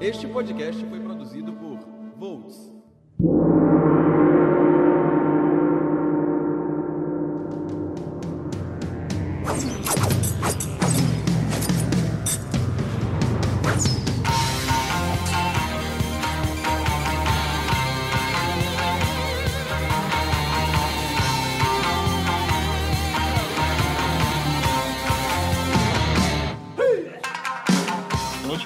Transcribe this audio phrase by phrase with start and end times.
[0.00, 1.67] Este podcast foi produzido por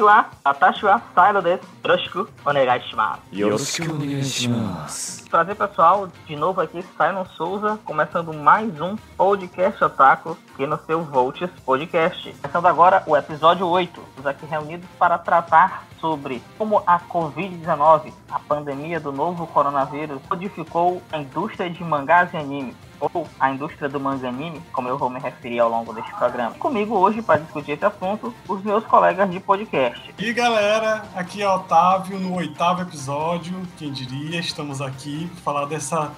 [0.03, 1.82] は、私はサイロです。
[1.85, 3.19] Yoroshiku Onegashima.
[3.33, 4.87] Yosuke Onegashima.
[5.29, 11.03] Prazer pessoal, de novo aqui Simon Souza, começando mais um podcast Otaku aqui no seu
[11.03, 12.33] Voltes Podcast.
[12.41, 14.01] Começando agora o episódio 8.
[14.01, 21.03] Estamos aqui reunidos para tratar sobre como a Covid-19, a pandemia do novo coronavírus, modificou
[21.11, 25.11] a indústria de mangás e anime ou a indústria do manga anime, como eu vou
[25.11, 26.55] me referir ao longo deste programa.
[26.55, 30.15] Comigo hoje para discutir esse assunto, os meus colegas de podcast.
[30.19, 35.65] E galera, aqui é o Otávio no oitavo episódio, quem diria, estamos aqui para falar
[35.65, 36.13] dessa,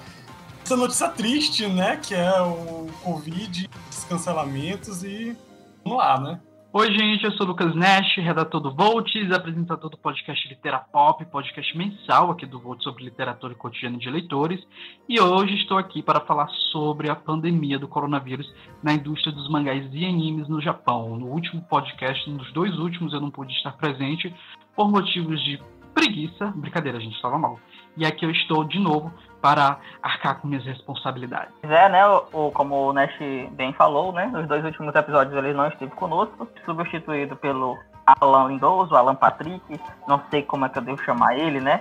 [0.59, 5.33] dessa notícia triste, né, que é o Covid, os cancelamentos e
[5.81, 6.41] vamos lá, né?
[6.73, 11.77] Oi, gente, eu sou o Lucas Nash, redator do Volts, apresentador do podcast Literapop, podcast
[11.77, 14.59] mensal aqui do Volts sobre literatura e cotidiano de leitores,
[15.07, 19.87] e hoje estou aqui para falar sobre a pandemia do coronavírus na indústria dos mangás
[19.93, 21.17] e animes no Japão.
[21.17, 24.35] No último podcast, nos dois últimos, eu não pude estar presente
[24.75, 25.61] por motivos de
[25.93, 27.59] preguiça, brincadeira, a gente estava mal.
[27.97, 31.53] E aqui eu estou de novo para arcar com minhas responsabilidades.
[31.63, 33.15] É, né, o, o- como o Nash
[33.51, 38.95] bem falou, né, nos dois últimos episódios ele não esteve conosco, substituído pelo Alan Lindoso,
[38.95, 39.63] Alan Patrick,
[40.07, 41.79] não sei como é que eu devo chamar ele, né,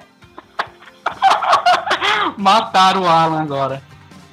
[2.39, 3.83] Mataram o Alan agora.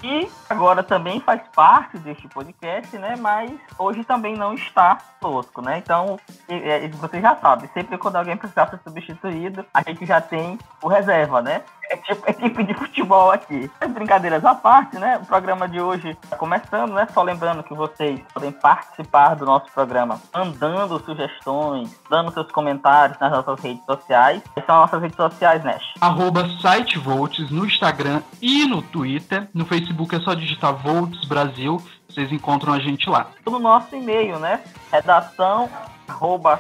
[0.04, 5.78] e agora também faz parte deste podcast, né, mas hoje também não está conosco, né,
[5.78, 10.58] então e- você já sabe, sempre quando alguém precisar ser substituído, a gente já tem
[10.82, 13.70] o reserva, né, é tipo equipe de futebol aqui.
[13.82, 15.18] As brincadeiras à parte, né?
[15.22, 17.06] O programa de hoje está começando, né?
[17.14, 23.30] Só lembrando que vocês podem participar do nosso programa mandando sugestões, dando seus comentários nas
[23.34, 24.42] nossas redes sociais.
[24.66, 25.84] São as nossas redes sociais, Nash.
[26.00, 29.50] arroba sitevolts no Instagram e no Twitter.
[29.54, 33.28] No Facebook é só digitar Volts Brasil, vocês encontram a gente lá.
[33.46, 34.62] No nosso e-mail, né?
[34.92, 35.70] Redação
[36.08, 36.60] arroba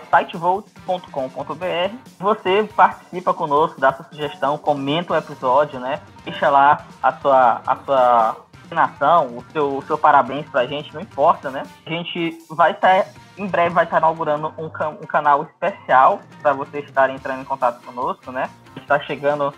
[0.85, 5.99] sitevolt.com.br Você participa conosco, dá sua sugestão, comenta o episódio, né?
[6.23, 11.01] Deixa lá a sua, a sua assinação, o seu, o seu parabéns pra gente, não
[11.01, 11.63] importa, né?
[11.85, 13.05] A gente vai estar,
[13.37, 17.45] em breve vai estar inaugurando um, can- um canal especial para vocês estarem entrando em
[17.45, 18.49] contato conosco, né?
[18.73, 19.53] A gente tá chegando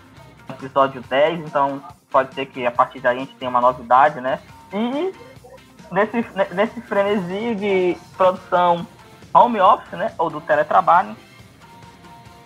[0.50, 1.80] episódio 10, então
[2.14, 4.38] pode ser que a partir daí a gente tenha uma novidade, né?
[4.72, 5.12] E
[5.90, 8.86] nesse, nesse frenesi de produção
[9.32, 11.16] home office, né, ou do teletrabalho,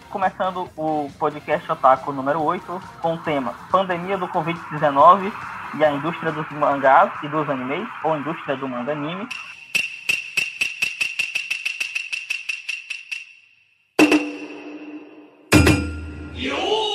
[0.09, 5.31] começando o podcast Otaku número 8, com o tema Pandemia do Covid-19
[5.75, 9.29] e a indústria dos mangás e dos animes, ou indústria do manga anime.
[16.39, 16.88] Antes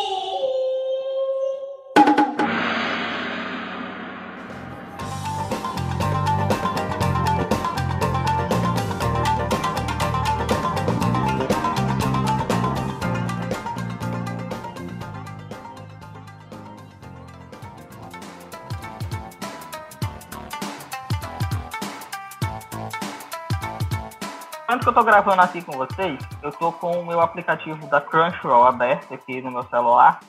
[24.84, 28.66] que eu tô gravando aqui com vocês, eu tô com o meu aplicativo da Crunchyroll
[28.66, 30.20] aberto aqui no meu celular.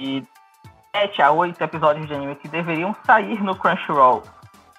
[0.00, 0.26] E
[0.94, 4.24] 7 a 8 episódios de anime que deveriam sair no Crunchyroll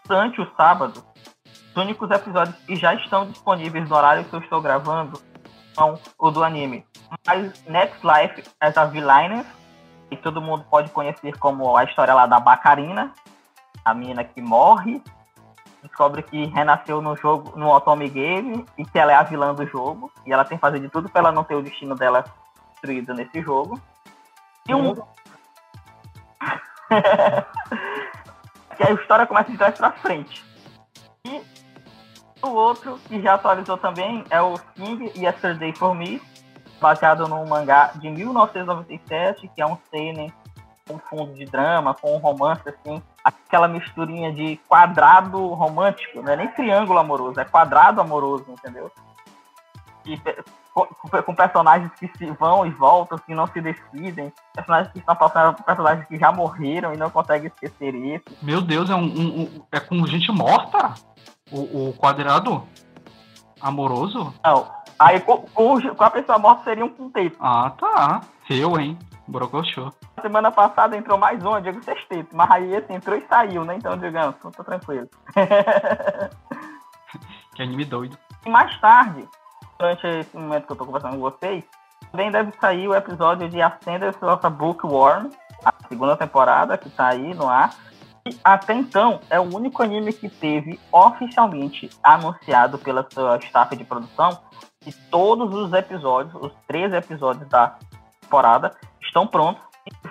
[0.06, 1.02] durante o sábado.
[1.46, 5.18] Os únicos episódios que já estão disponíveis no horário que eu estou gravando
[5.74, 6.86] são o do anime.
[7.26, 9.46] Mas Next Life as a Villainer,
[10.10, 13.14] que todo mundo pode conhecer como a história lá da Bacarina,
[13.86, 15.02] a menina que morre
[15.88, 19.66] descobre que renasceu no jogo, no Otome Game, e que ela é a vilã do
[19.66, 22.24] jogo, e ela tem que fazer de tudo pra ela não ter o destino dela
[22.72, 23.82] destruído nesse jogo.
[24.68, 24.94] E um.
[28.78, 30.46] que a história começa de trás pra frente.
[31.26, 31.42] E
[32.42, 36.22] o outro, que já atualizou também, é o King Yesterday for Me,
[36.80, 40.32] baseado num mangá de 1997, que é um seinen
[40.88, 46.36] com fundo de drama, com um romance assim, aquela misturinha de quadrado romântico, não é
[46.36, 48.92] nem triângulo amoroso, é quadrado amoroso, entendeu?
[50.06, 50.18] E
[50.74, 50.86] com,
[51.24, 55.62] com personagens que se vão e voltam, que não se decidem, personagens que estão passando
[55.64, 58.24] personagens que já morreram e não conseguem esquecer isso.
[58.42, 60.94] Meu Deus, é um, um- um- é com gente morta?
[61.52, 62.64] O, o quadrado
[63.62, 64.34] amoroso?
[64.44, 64.68] Não,
[65.00, 67.38] Aí com, com, a pessoa morta seria um quinteto.
[67.40, 68.22] Ah, tá.
[68.50, 68.98] Eu, hein?
[69.28, 69.92] Brocochô.
[70.22, 72.36] Semana passada entrou mais um, eu digo sexteto.
[72.36, 73.76] Mas aí esse entrou e saiu, né?
[73.76, 75.08] Então, digamos, tô tranquilo.
[77.56, 78.18] que anime doido.
[78.46, 79.28] E mais tarde,
[79.78, 81.64] durante esse momento que eu tô conversando com vocês,
[82.12, 85.30] também deve sair o episódio de Ascenders of a Bookworm,
[85.64, 87.76] a segunda temporada que tá aí no ar.
[88.28, 93.84] E até então é o único anime que teve oficialmente anunciado pela sua staff de
[93.84, 94.40] produção
[94.82, 97.76] que todos os episódios, os três episódios da
[98.22, 99.67] temporada, estão prontos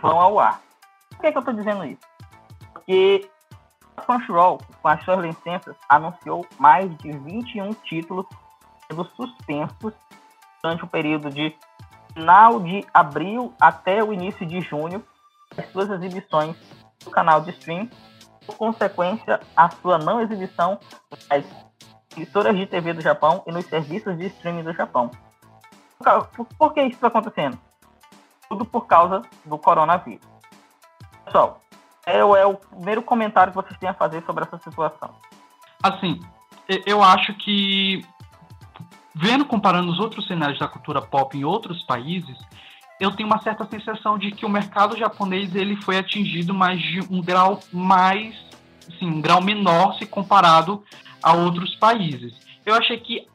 [0.06, 0.60] vão ao ar.
[1.10, 2.00] Por que, que eu estou dizendo isso?
[2.72, 3.28] Porque
[3.96, 8.26] a Crunchyroll, com as suas licenças, anunciou mais de 21 títulos
[8.88, 9.92] sendo suspensos
[10.62, 11.54] durante o período de
[12.14, 15.04] final de abril até o início de junho,
[15.56, 16.56] as suas exibições
[17.04, 17.88] no canal de stream,
[18.46, 20.78] por consequência, a sua não exibição
[21.28, 21.44] nas
[22.16, 25.10] emissoras de TV do Japão e nos serviços de streaming do Japão.
[26.58, 27.58] Por que isso está acontecendo?
[28.48, 30.26] Tudo por causa do coronavírus.
[31.24, 31.60] Pessoal,
[32.06, 35.14] é, é o primeiro comentário que vocês têm a fazer sobre essa situação.
[35.82, 36.20] Assim,
[36.86, 38.04] eu acho que,
[39.14, 42.38] vendo, comparando os outros cenários da cultura pop em outros países,
[42.98, 47.00] eu tenho uma certa sensação de que o mercado japonês ele foi atingido mais de
[47.10, 48.34] um grau mais,
[48.88, 50.82] assim, um grau menor se comparado
[51.22, 52.34] a outros países.
[52.64, 53.26] Eu achei que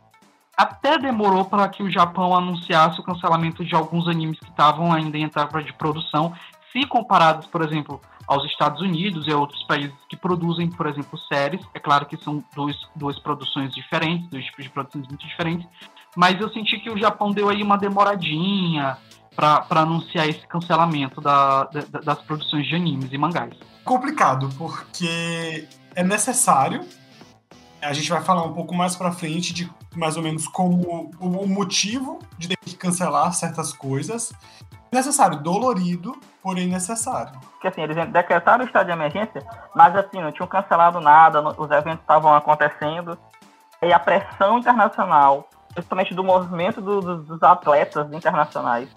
[0.58, 5.18] até demorou para que o Japão anunciasse o cancelamento de alguns animes que estavam ainda
[5.18, 6.34] em etapa de produção,
[6.72, 11.18] se comparados, por exemplo, aos Estados Unidos e a outros países que produzem, por exemplo,
[11.32, 11.62] séries.
[11.74, 15.68] É claro que são dois, duas produções diferentes, dois tipos de produções muito diferentes,
[16.16, 18.98] mas eu senti que o Japão deu aí uma demoradinha
[19.36, 23.54] para anunciar esse cancelamento da, da, das produções de animes e mangás.
[23.84, 26.86] Complicado, porque é necessário
[27.82, 31.48] a gente vai falar um pouco mais para frente de mais ou menos como o
[31.48, 34.32] motivo de ter que cancelar certas coisas.
[34.92, 37.32] Necessário, dolorido, porém necessário.
[37.54, 39.44] Porque assim, eles decretaram o estado de emergência,
[39.76, 43.18] mas assim, não tinham cancelado nada, os eventos estavam acontecendo.
[43.82, 48.90] E a pressão internacional, principalmente do movimento do, do, dos atletas internacionais,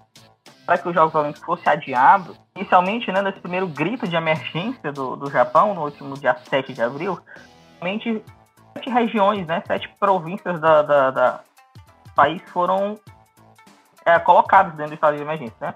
[0.65, 5.15] para que os Jogos Olímpicos fossem adiados, inicialmente, né, nesse primeiro grito de emergência do,
[5.15, 7.19] do Japão, no último dia 7 de abril,
[7.79, 8.23] realmente
[8.75, 11.39] sete regiões, né, sete províncias da, da, da
[12.13, 12.99] país foram
[14.05, 15.75] é, colocadas dentro do estado de emergência, né?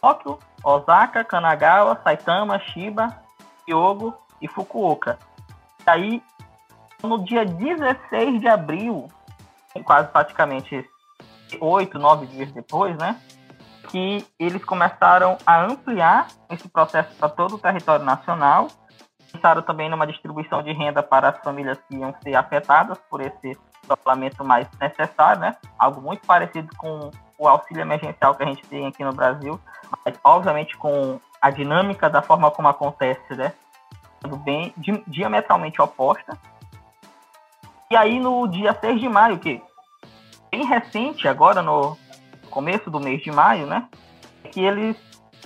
[0.00, 3.16] Tóquio, Osaka, Kanagawa, Saitama, Shiba,
[3.68, 5.18] Hyogo e Fukuoka.
[5.86, 6.22] E aí,
[7.02, 9.08] no dia 16 de abril,
[9.84, 10.88] quase praticamente
[11.60, 13.18] oito, nove dias depois, né,
[13.88, 18.68] que eles começaram a ampliar esse processo para todo o território nacional
[19.32, 23.56] pensaram também numa distribuição de renda para as famílias que iam ser afetadas por esse
[23.84, 25.56] isolamento mais necessário, né?
[25.78, 29.60] Algo muito parecido com o auxílio emergencial que a gente tem aqui no Brasil,
[30.04, 33.52] mas obviamente com a dinâmica da forma como acontece, né?
[34.44, 36.36] Bem di diametralmente oposta.
[37.90, 39.62] E aí no dia 6 de maio, que
[40.50, 41.96] bem recente agora no
[42.50, 43.88] começo do mês de maio, né?
[44.50, 44.96] Que eles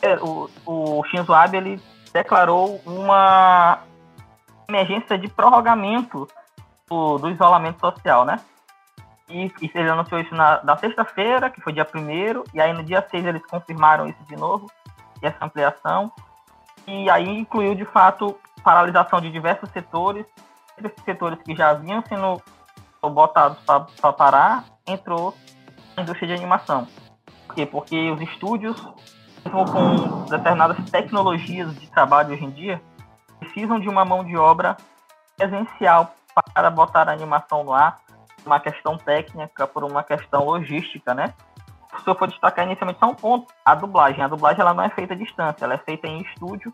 [0.01, 3.81] é, o, o Shinzo Abe ele declarou uma
[4.69, 6.29] emergência de prorrogamento
[6.89, 8.41] do, do isolamento social, né?
[9.29, 12.83] E, e ele anunciou isso na, na sexta-feira, que foi dia 1 e aí no
[12.83, 14.71] dia 6 eles confirmaram isso de novo,
[15.23, 16.13] e essa ampliação.
[16.87, 20.27] E aí incluiu, de fato, paralisação de diversos setores,
[20.79, 22.43] esses setores que já haviam sendo
[23.03, 25.35] botados para parar, entrou
[25.97, 26.87] a indústria de animação.
[27.47, 27.67] Por quê?
[27.67, 28.77] Porque os estúdios
[29.51, 32.81] com determinadas tecnologias de trabalho hoje em dia,
[33.41, 34.77] precisam de uma mão de obra
[35.37, 36.15] presencial
[36.55, 38.01] para botar a animação no ar,
[38.45, 41.35] uma questão técnica, por uma questão logística, né?
[42.03, 44.25] Se eu for destacar inicialmente só um ponto, a dublagem.
[44.25, 46.73] A dublagem ela não é feita à distância, ela é feita em estúdio.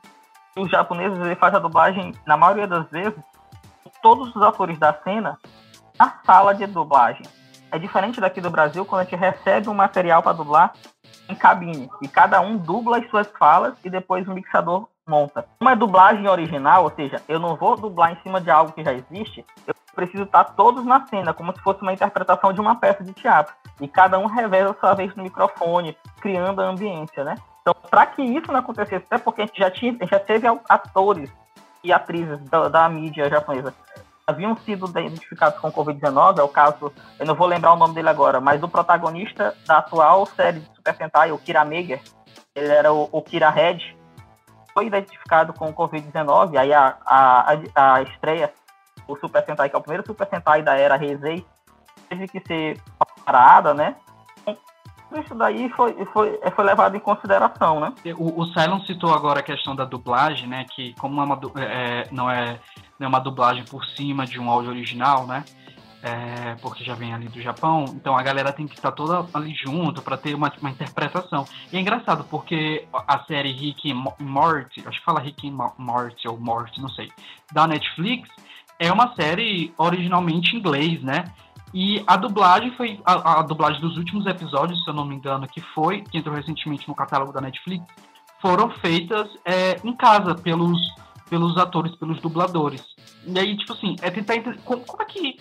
[0.56, 3.18] Os japoneses fazem a dublagem, na maioria das vezes,
[4.00, 5.38] todos os atores da cena
[5.98, 7.26] na sala de dublagem.
[7.70, 10.72] É diferente daqui do Brasil, quando a gente recebe um material para dublar,
[11.28, 11.90] em cabine.
[12.02, 15.44] E cada um dubla as suas falas e depois o mixador monta.
[15.60, 18.92] Uma dublagem original, ou seja, eu não vou dublar em cima de algo que já
[18.92, 23.02] existe, eu preciso estar todos na cena, como se fosse uma interpretação de uma peça
[23.02, 23.54] de teatro.
[23.80, 27.36] E cada um revela a sua vez no microfone, criando a ambiência, né?
[27.60, 31.30] Então, para que isso não acontecesse, até porque a gente já, tinha, já teve atores
[31.82, 33.74] e atrizes da, da mídia japonesa
[34.28, 38.10] haviam sido identificados com Covid-19, é o caso, eu não vou lembrar o nome dele
[38.10, 42.02] agora, mas o protagonista da atual série de Super Sentai, o Kira Meger,
[42.54, 43.96] ele era o, o Kira Red,
[44.74, 48.52] foi identificado com Covid-19, aí a, a, a, estreia,
[49.08, 51.42] o Super Sentai, que é o primeiro Super Sentai da era Heisei,
[52.10, 52.78] teve que ser
[53.24, 53.96] parada, né?
[55.24, 57.94] Isso daí foi, foi, foi levado em consideração, né?
[58.18, 60.66] O, o Cylon citou agora a questão da dublagem, né?
[60.70, 62.60] Que como é uma, é, não, é,
[62.98, 65.44] não é uma dublagem por cima de um áudio original, né?
[66.00, 69.52] É, porque já vem ali do Japão, então a galera tem que estar toda ali
[69.52, 71.44] junto para ter uma, uma, interpretação.
[71.72, 76.28] E é engraçado porque a série Rick e Morty, acho que fala Rick e Morty
[76.28, 77.10] ou Morty, não sei,
[77.52, 78.28] da Netflix,
[78.78, 81.24] é uma série originalmente em inglês, né?
[81.74, 85.46] E a dublagem foi a, a, dublagem dos últimos episódios, se eu não me engano,
[85.48, 87.84] que foi que entrou recentemente no catálogo da Netflix,
[88.40, 90.78] foram feitas é, em casa pelos
[91.28, 92.84] pelos atores, pelos dubladores.
[93.26, 95.38] E aí, tipo assim, é tentar entender como, como, é que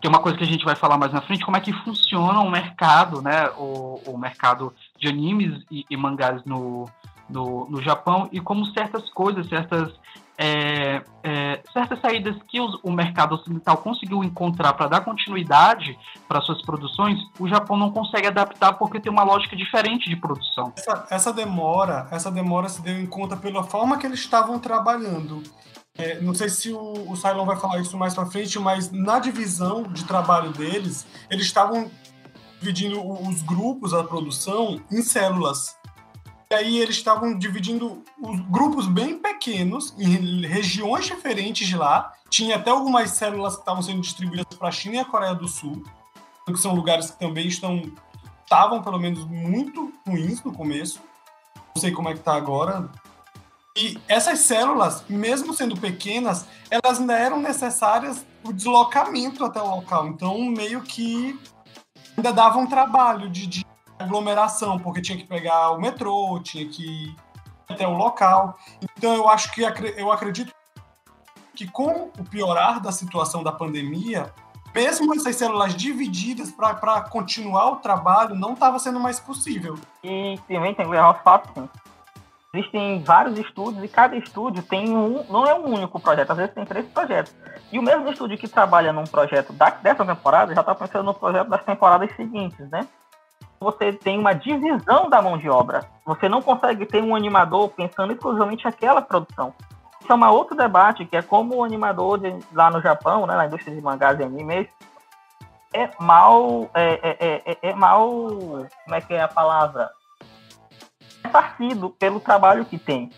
[0.00, 1.72] que é uma coisa que a gente vai falar mais na frente, como é que
[1.72, 6.88] funciona o mercado, né, o, o mercado de animes e, e mangás no,
[7.28, 9.92] no, no Japão e como certas coisas, certas
[10.38, 16.40] é, é, certas saídas que os, o mercado ocidental conseguiu encontrar para dar continuidade para
[16.42, 20.72] suas produções, o Japão não consegue adaptar porque tem uma lógica diferente de produção.
[20.76, 25.42] Essa, essa demora, essa demora se deu em conta pela forma que eles estavam trabalhando.
[25.98, 29.18] É, não sei se o, o Cylon vai falar isso mais para frente, mas na
[29.18, 31.90] divisão de trabalho deles, eles estavam
[32.60, 35.75] dividindo os grupos, a produção, em células.
[36.48, 42.12] E aí eles estavam dividindo os grupos bem pequenos em regiões diferentes de lá.
[42.30, 45.48] Tinha até algumas células que estavam sendo distribuídas para a China e a Coreia do
[45.48, 45.82] Sul,
[46.46, 47.82] que são lugares que também estão
[48.46, 51.00] estavam pelo menos muito ruins no começo.
[51.74, 52.88] Não sei como é que está agora.
[53.76, 60.06] E essas células, mesmo sendo pequenas, elas ainda eram necessárias o deslocamento até o local.
[60.06, 61.38] Então, meio que
[62.16, 63.66] ainda dava um trabalho de, de
[63.98, 67.16] aglomeração, porque tinha que pegar o metrô, tinha que ir
[67.68, 68.56] até o local.
[68.96, 69.62] Então eu acho que
[69.96, 70.52] eu acredito
[71.54, 74.32] que com o piorar da situação da pandemia,
[74.74, 79.78] mesmo essas células divididas para continuar o trabalho não estava sendo mais possível.
[80.04, 81.68] E também tem que levar os fatos, sim.
[82.54, 86.54] Existem vários estúdios e cada estúdio tem um, não é um único projeto, às vezes
[86.54, 87.34] tem três projetos.
[87.70, 91.14] E o mesmo estúdio que trabalha num projeto da, dessa temporada já está pensando no
[91.14, 92.86] projeto das temporadas seguintes, né?
[93.60, 95.88] Você tem uma divisão da mão de obra.
[96.04, 99.54] Você não consegue ter um animador pensando exclusivamente aquela produção.
[100.00, 103.34] Isso é um outro debate, que é como o animador de, lá no Japão, né,
[103.34, 104.68] na indústria de mangás e animes,
[105.72, 108.08] é mal, é, é, é, é mal,
[108.84, 109.90] como é que é a palavra?
[111.24, 113.10] É parcido pelo trabalho que tem.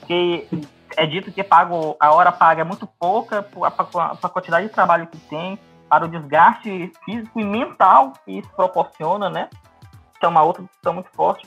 [0.00, 0.48] Porque
[0.96, 5.06] é dito que pago, a hora paga é muito pouca para a quantidade de trabalho
[5.06, 5.58] que tem,
[5.88, 9.48] para o desgaste físico e mental que isso proporciona, né?
[10.18, 11.46] que é uma outra discussão muito forte.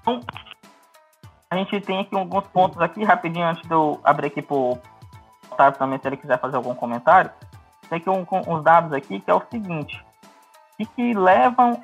[0.00, 0.20] Então,
[1.50, 4.78] a gente tem aqui alguns pontos aqui, rapidinho, antes de eu abrir aqui para o
[5.50, 7.30] Otávio também, se ele quiser fazer algum comentário.
[7.88, 10.04] Tem aqui um, uns dados aqui, que é o seguinte,
[10.78, 11.82] e que levam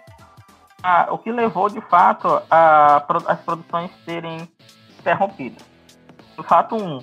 [0.83, 4.49] a, o que levou, de fato, a, as produções serem
[4.99, 5.65] interrompidas.
[6.37, 6.99] O fato 1, um,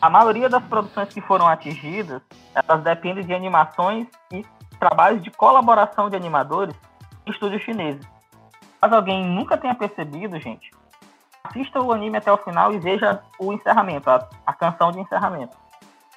[0.00, 2.20] a maioria das produções que foram atingidas,
[2.54, 4.44] elas dependem de animações e
[4.78, 6.74] trabalhos de colaboração de animadores
[7.26, 8.06] em estúdios chineses.
[8.80, 10.70] Caso alguém nunca tenha percebido, gente,
[11.44, 15.56] assista o anime até o final e veja o encerramento, a, a canção de encerramento.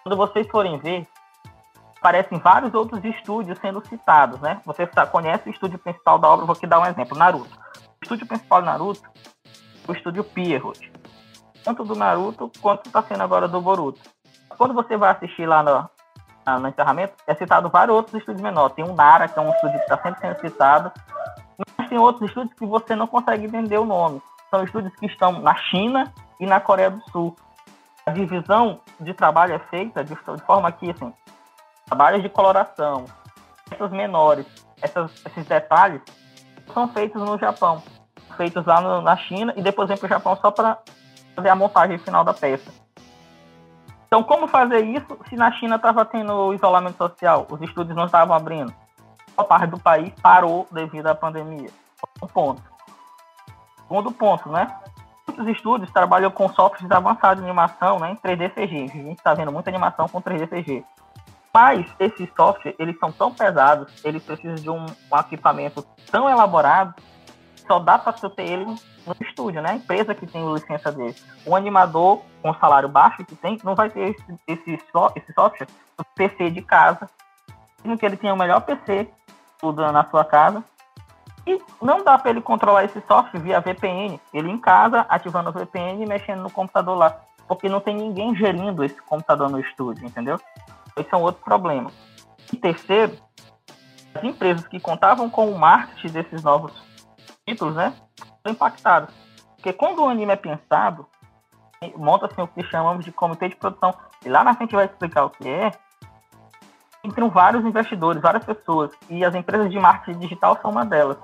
[0.04, 1.08] Quando vocês forem ver,
[1.98, 4.62] aparecem vários outros estúdios sendo citados, né?
[4.66, 7.58] Você conhece o estúdio principal da obra, vou aqui dar um exemplo, Naruto.
[8.02, 9.10] O estúdio principal do Naruto,
[9.88, 10.92] o estúdio Pierrot.
[11.70, 14.02] Tanto do Naruto quanto está sendo agora do Boruto.
[14.58, 18.76] Quando você vai assistir lá no, no encerramento, é citado vários outros estúdios menores.
[18.76, 20.92] Tem o Nara, que é um estúdio que está sempre sendo citado.
[21.78, 24.20] Mas tem outros estúdios que você não consegue entender o nome.
[24.50, 27.36] São estúdios que estão na China e na Coreia do Sul.
[28.04, 31.14] A divisão de trabalho é feita de, de forma que, assim,
[31.86, 33.06] trabalhos de coloração,
[33.70, 34.48] essas menores,
[34.82, 36.02] essas, esses detalhes,
[36.74, 37.84] são feitos no Japão.
[38.36, 40.80] Feitos lá no, na China e depois vem para o Japão só para
[41.40, 42.72] fazer a montagem final da peça.
[44.08, 47.48] Então, como fazer isso se na China estava tendo isolamento social?
[47.50, 48.74] Os estúdios não estavam abrindo
[49.40, 51.70] boa parte do país parou devido à pandemia.
[52.22, 52.62] Um ponto.
[53.78, 54.68] Segundo ponto, né?
[55.26, 58.12] Muitos estúdios trabalham com softwares avançados de animação, né?
[58.12, 58.84] Em 3D CG.
[58.84, 60.84] A gente está vendo muita animação com 3D CG.
[61.54, 66.94] Mas esses softwares, eles são tão pesados, eles precisam de um, um equipamento tão elaborado,
[67.70, 69.70] só dá para você ter ele no estúdio, né?
[69.70, 71.16] A empresa que tem licença dele.
[71.46, 74.72] O animador, com salário baixo que tem, não vai ter esse, esse,
[75.16, 75.68] esse software
[76.16, 77.08] PC de casa.
[77.84, 79.08] Mesmo que ele tenha o melhor PC
[79.60, 80.64] tudo na sua casa.
[81.46, 84.20] E não dá para ele controlar esse software via VPN.
[84.34, 87.20] Ele em casa, ativando o VPN e mexendo no computador lá.
[87.48, 90.40] Porque não tem ninguém gerindo esse computador no estúdio, entendeu?
[90.98, 91.92] Esse é um outro problema.
[92.52, 93.16] E terceiro,
[94.16, 96.89] as empresas que contavam com o marketing desses novos
[97.50, 97.94] títulos, né,
[98.44, 99.10] são impactadas.
[99.56, 101.06] Porque quando o anime é pensado,
[101.96, 103.94] monta-se o que chamamos de comitê de produção,
[104.26, 105.72] e lá na frente vai explicar o que é,
[107.04, 111.18] entram vários investidores, várias pessoas, e as empresas de marketing digital são uma delas.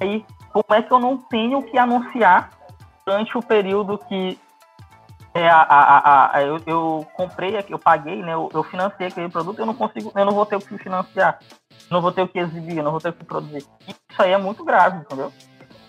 [0.00, 2.50] E aí, como é que eu não tenho que anunciar
[3.04, 4.38] durante o período que
[5.34, 9.58] é, a, a, a, eu, eu comprei, eu paguei, né, eu, eu financei aquele produto,
[9.58, 11.38] eu não consigo, eu não vou ter o que financiar,
[11.90, 13.64] não vou ter o que exibir, não vou ter o que produzir.
[13.86, 15.32] Isso aí é muito grave, entendeu?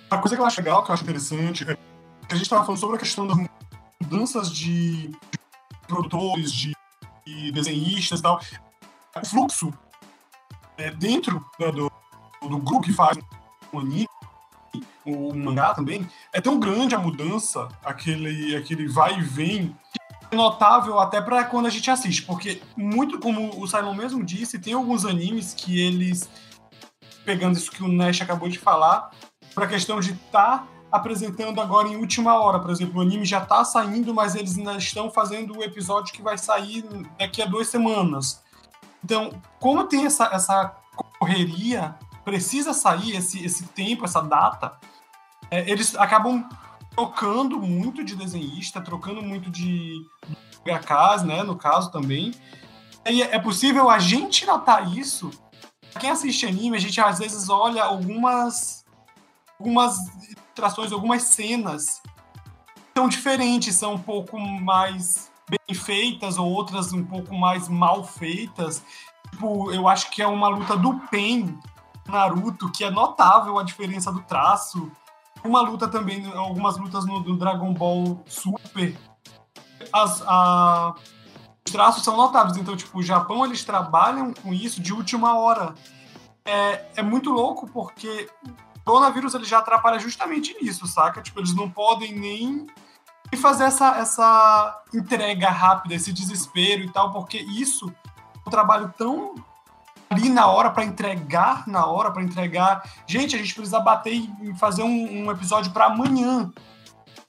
[0.10, 2.64] A coisa que eu acho legal, que eu acho interessante, é que a gente estava
[2.64, 3.38] falando sobre a questão das
[4.02, 5.12] mudanças de,
[5.88, 6.74] produtores, de,
[7.26, 8.40] de desenhistas e tal.
[9.22, 9.74] O fluxo
[10.78, 11.92] é, dentro né, do,
[12.42, 13.18] do grupo que faz
[13.72, 14.08] o anime,
[15.06, 19.76] o mangá também, é tão grande a mudança, aquele, aquele vai e vem,
[20.32, 24.60] é notável até para quando a gente assiste, porque muito como o Simon mesmo disse,
[24.60, 26.30] tem alguns animes que eles,
[27.26, 29.10] pegando isso que o Nash acabou de falar,
[29.60, 32.60] para a questão de estar tá apresentando agora em última hora.
[32.60, 36.22] Por exemplo, o anime já está saindo, mas eles ainda estão fazendo o episódio que
[36.22, 36.84] vai sair
[37.18, 38.42] daqui a duas semanas.
[39.04, 40.74] Então, como tem essa, essa
[41.20, 44.78] correria, precisa sair esse, esse tempo, essa data,
[45.52, 46.48] é, eles acabam
[46.92, 50.06] trocando muito de desenhista, trocando muito de
[50.64, 52.34] HKs, né, no caso também.
[53.10, 55.30] E é possível a gente notar isso.
[56.00, 58.80] Quem assiste anime, a gente às vezes olha algumas
[59.60, 59.98] algumas
[60.30, 62.02] ilustrações, algumas cenas
[62.98, 68.84] são diferentes, são um pouco mais bem feitas ou outras um pouco mais mal feitas.
[69.32, 71.58] Tipo, eu acho que é uma luta do Pen
[72.08, 74.92] Naruto, que é notável a diferença do traço.
[75.44, 78.98] Uma luta também, algumas lutas no, Dragon Ball Super.
[79.94, 80.94] As, a,
[81.66, 82.58] os traços são notáveis.
[82.58, 85.74] Então, tipo, o Japão, eles trabalham com isso de última hora.
[86.46, 88.28] É, é muito louco porque
[88.86, 91.22] coronavírus ele já atrapalha justamente nisso, saca?
[91.22, 92.68] Tipo, eles não podem nem
[93.38, 99.36] fazer essa, essa entrega rápida, esse desespero e tal, porque isso é um trabalho tão
[100.10, 102.84] ali na hora para entregar na hora para entregar.
[103.06, 106.52] Gente a gente precisa bater e fazer um, um episódio para amanhã.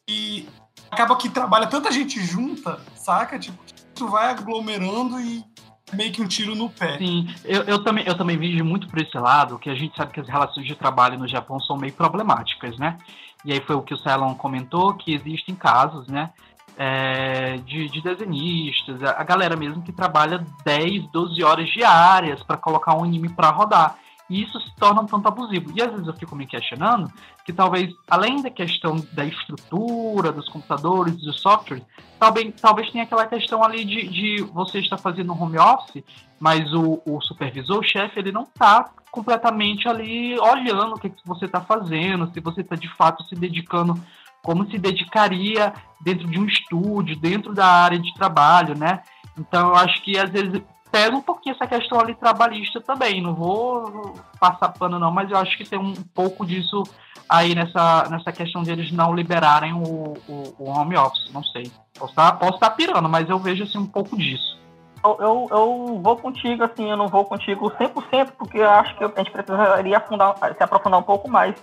[0.08, 0.48] E
[0.90, 3.38] acaba que trabalha tanta gente junta saca?
[3.38, 3.58] Tipo
[3.94, 5.44] isso vai aglomerando e
[5.92, 6.98] meio que um tiro no pé.
[6.98, 10.12] Sim, eu, eu, também, eu também vejo muito por esse lado, que a gente sabe
[10.12, 12.98] que as relações de trabalho no Japão são meio problemáticas, né?
[13.44, 16.30] E aí foi o que o Cylon comentou, que existem casos, né?
[16.76, 22.96] É, de, de desenhistas, a galera mesmo que trabalha 10, 12 horas diárias para colocar
[22.96, 23.96] um anime para rodar.
[24.30, 25.72] E isso se torna um tanto abusivo.
[25.76, 27.12] E às vezes eu fico me questionando
[27.44, 31.84] que talvez, além da questão da estrutura, dos computadores, dos softwares,
[32.18, 36.04] talvez, talvez tenha aquela questão ali de, de você estar fazendo home office,
[36.38, 41.26] mas o, o supervisor, o chefe, ele não está completamente ali olhando o que, que
[41.26, 44.00] você está fazendo, se você está de fato se dedicando
[44.42, 49.02] como se dedicaria dentro de um estúdio, dentro da área de trabalho, né?
[49.36, 53.22] Então eu acho que às vezes pega um pouquinho essa questão ali trabalhista também.
[53.22, 56.82] Não vou passar pano, não, mas eu acho que tem um pouco disso
[57.28, 61.30] aí nessa, nessa questão de eles não liberarem o, o, o home office.
[61.32, 61.70] Não sei.
[61.98, 64.58] Posso estar, tá, posso estar tá pirando, mas eu vejo assim, um pouco disso.
[65.02, 69.04] Eu, eu, eu, vou contigo, assim, eu não vou contigo 100%, porque eu acho que
[69.04, 71.54] a gente precisaria afundar, se aprofundar um pouco mais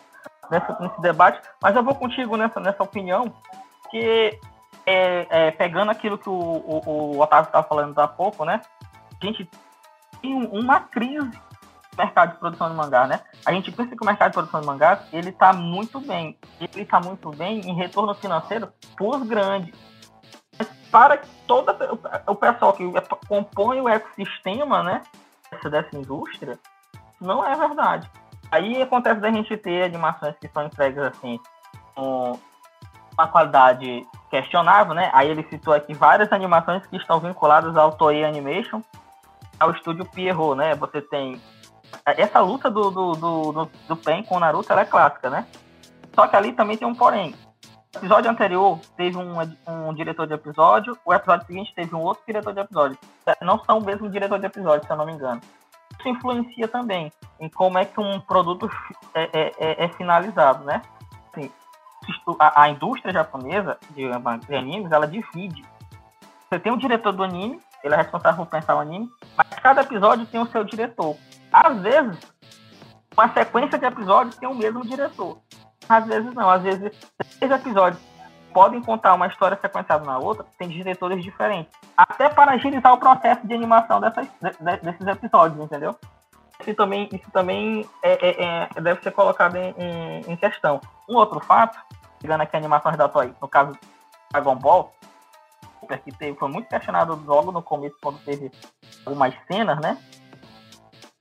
[0.50, 3.32] nessa, nesse debate, mas eu vou contigo nessa, nessa opinião,
[3.92, 4.40] que
[4.88, 8.62] é, é, pegando aquilo que o, o, o Otávio estava falando há pouco, né?
[9.22, 9.50] A gente
[10.22, 11.40] tem uma crise
[11.92, 13.22] no mercado de produção de mangá, né?
[13.46, 16.38] A gente pensa que o mercado de produção de mangá, ele está muito bem.
[16.60, 19.74] Ele está muito bem em retorno financeiro por grande.
[20.92, 21.76] Para todo
[22.28, 22.84] o pessoal que
[23.28, 25.02] compõe o ecossistema, né?
[25.70, 26.60] Dessa indústria,
[27.20, 28.10] não é verdade.
[28.52, 31.40] Aí acontece da gente ter animações que são entregues assim,
[31.96, 32.40] com
[33.14, 35.10] uma qualidade questionável, né?
[35.14, 38.82] Aí ele citou aqui várias animações que estão vinculadas ao Toei Animation,
[39.60, 40.76] ao estúdio Pierrot, né?
[40.76, 41.42] Você tem
[42.06, 45.48] essa luta do, do, do, do, do Pen com o Naruto, é clássica, né?
[46.14, 47.36] Só que ali também tem um porém.
[47.96, 49.36] O episódio anterior teve um,
[49.68, 52.98] um diretor de episódio, o episódio seguinte teve um outro diretor de episódio.
[53.42, 55.42] Não são o mesmo diretor de episódio, se eu não me engano.
[55.98, 58.70] Isso influencia também em como é que um produto
[59.14, 60.82] é, é, é, é finalizado, né?
[61.32, 61.52] Assim,
[62.40, 64.04] a, a, indústria japonesa de,
[64.48, 65.66] de animes, ela divide.
[66.50, 69.82] Você tem o diretor do anime, ele é responsável por pensar o anime, mas cada
[69.82, 71.16] episódio tem o seu diretor.
[71.52, 72.18] Às vezes,
[73.14, 75.40] uma sequência de episódios tem o mesmo diretor.
[75.88, 76.92] Às vezes não, às vezes
[77.40, 78.02] três episódios
[78.54, 81.72] podem contar uma história sequenciada na outra, tem diretores diferentes.
[81.96, 85.96] Até para agilizar o processo de animação dessas, de, desses episódios, entendeu?
[86.62, 90.82] Isso também, isso também é, é, é, deve ser colocado em, em, em, questão.
[91.08, 91.78] Um outro fato,
[92.20, 93.78] pegando aqui a animação da Toy, no caso
[94.32, 94.92] Dragon Ball,
[96.04, 98.52] que teve, foi muito questionado logo no começo, quando teve
[99.06, 99.98] algumas cenas, né?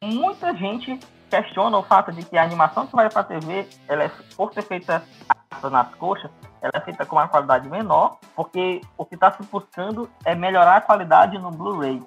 [0.03, 4.11] Muita gente questiona o fato de que a animação que vai para TV, ela é,
[4.37, 5.03] por ser feita
[5.71, 10.09] nas coxas, ela é feita com uma qualidade menor, porque o que está se buscando
[10.25, 12.03] é melhorar a qualidade no Blu-ray.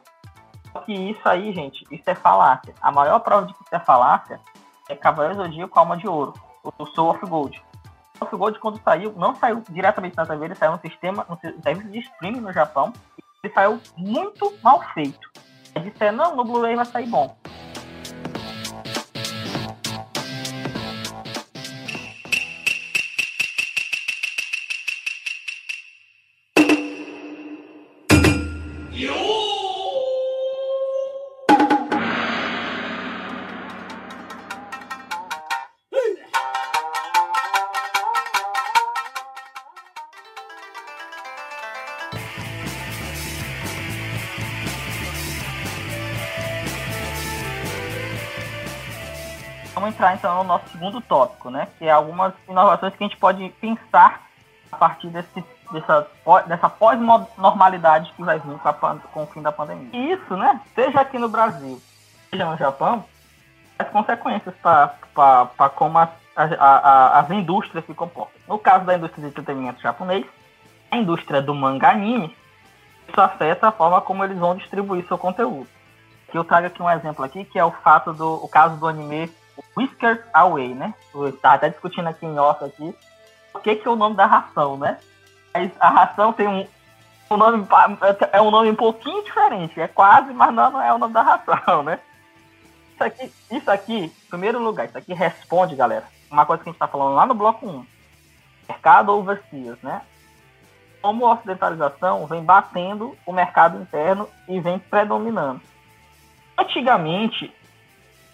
[0.72, 2.74] Só que isso aí, gente, isso é falácia.
[2.82, 4.40] A maior prova de que isso é falácia
[4.88, 6.34] é Cavaleiro Zodíaco Alma de Ouro,
[6.78, 7.62] o Soul of Gold.
[8.22, 11.90] O Gold, quando saiu, não saiu diretamente na TV, ele saiu no sistema, no serviço
[11.90, 12.94] de streaming no Japão,
[13.44, 15.30] e saiu muito mal feito.
[15.76, 17.38] Ele disse, não, no Blu-ray vai sair bom.
[50.80, 51.68] Segundo tópico, né?
[51.78, 54.26] Que é algumas inovações que a gente pode pensar
[54.72, 56.08] a partir desse, dessa,
[56.48, 59.90] dessa pós-normalidade que vai vir com, a, com, o fim da pandemia.
[59.92, 60.62] E isso, né?
[60.74, 61.80] Seja aqui no Brasil,
[62.30, 63.04] seja no Japão,
[63.78, 68.40] as consequências para como a, a, as indústrias se comportam.
[68.48, 70.26] No caso da indústria de entretenimento japonês,
[70.90, 72.36] a indústria do manga anime,
[73.08, 75.68] isso afeta a forma como eles vão distribuir seu conteúdo.
[76.30, 78.88] Que eu trago aqui um exemplo aqui, que é o fato do o caso do
[78.88, 79.32] anime
[79.76, 80.94] Whiskers Away, né?
[81.14, 82.96] Eu tava até discutindo aqui em off aqui
[83.54, 84.98] o que, que é o nome da ração, né?
[85.80, 86.68] A ração tem um,
[87.32, 87.68] um nome
[88.32, 91.22] é um nome um pouquinho diferente, é quase, mas não, não é o nome da
[91.22, 92.00] ração, né?
[92.94, 96.72] Isso aqui, isso aqui, em primeiro lugar, isso aqui responde, galera, uma coisa que a
[96.72, 97.86] gente está falando lá no bloco 1.
[98.68, 100.02] Mercado overseas, né?
[101.02, 105.62] Como a ocidentalização vem batendo o mercado interno e vem predominando.
[106.58, 107.54] Antigamente,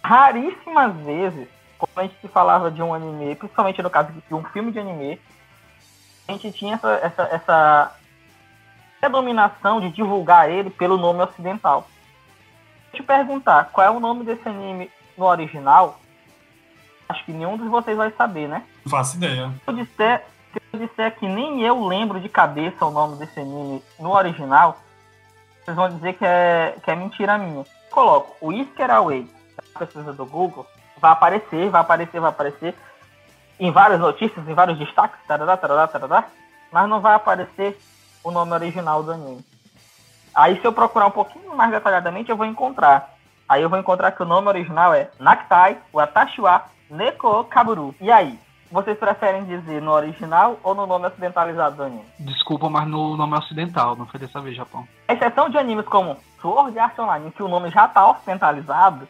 [0.06, 1.48] raríssimas vezes,
[1.80, 4.80] quando a gente se falava de um anime, principalmente no caso de um filme de
[4.80, 5.20] anime,
[6.28, 7.96] a gente tinha essa, essa, essa
[9.00, 11.88] predominação de divulgar ele pelo nome ocidental.
[12.91, 16.00] Deixa eu te perguntar, qual é o nome desse anime no original?
[17.10, 18.63] Acho que nenhum de vocês vai saber, né?
[18.84, 19.50] Não faço ideia.
[19.63, 23.39] Se eu disser, se eu disser que nem eu lembro de cabeça o nome desse
[23.39, 24.78] anime no original,
[25.63, 27.65] vocês vão dizer que é, que é mentira minha.
[27.91, 29.35] Coloco Whisker Away
[29.78, 30.66] pesquisa do Google,
[31.00, 32.76] vai aparecer, vai aparecer, vai aparecer
[33.60, 36.26] em várias notícias, em vários destaques, tarará, tarará, tarará,
[36.72, 37.80] mas não vai aparecer
[38.24, 39.46] o nome original do anime.
[40.34, 43.14] Aí se eu procurar um pouquinho mais detalhadamente, eu vou encontrar.
[43.48, 47.96] Aí eu vou encontrar que o nome original é Nakitai Watashiwa Neko Kaburu.
[48.02, 48.38] E aí?
[48.72, 52.04] Vocês preferem dizer no original ou no nome ocidentalizado do anime?
[52.20, 54.86] Desculpa, mas no nome ocidental, não foi dessa vez, Japão.
[55.08, 59.08] Exceção de animes como Sword Art Online, que o nome já está ocidentalizado,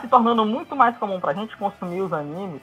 [0.00, 2.60] se tornando muito mais comum pra gente consumir os animes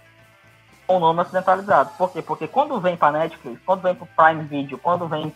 [0.88, 1.92] com o nome ocidentalizado.
[1.98, 2.22] Por quê?
[2.22, 5.34] Porque quando vem pra Netflix, quando vem pro Prime Video, quando vem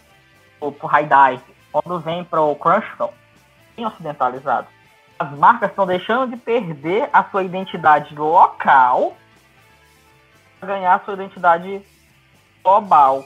[0.60, 3.13] pro, pro High Dive, quando vem pro Crunchyroll,
[3.75, 4.67] tem ocidentalizado.
[5.17, 9.15] As marcas estão deixando de perder a sua identidade local
[10.60, 11.81] para ganhar a sua identidade
[12.63, 13.23] global.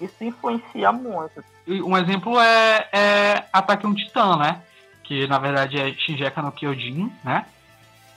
[0.00, 1.42] Isso influencia muito.
[1.66, 4.62] Um exemplo é, é Ataque um Titã, né?
[5.02, 7.44] Que na verdade é Shinjeka no Kyojin, né?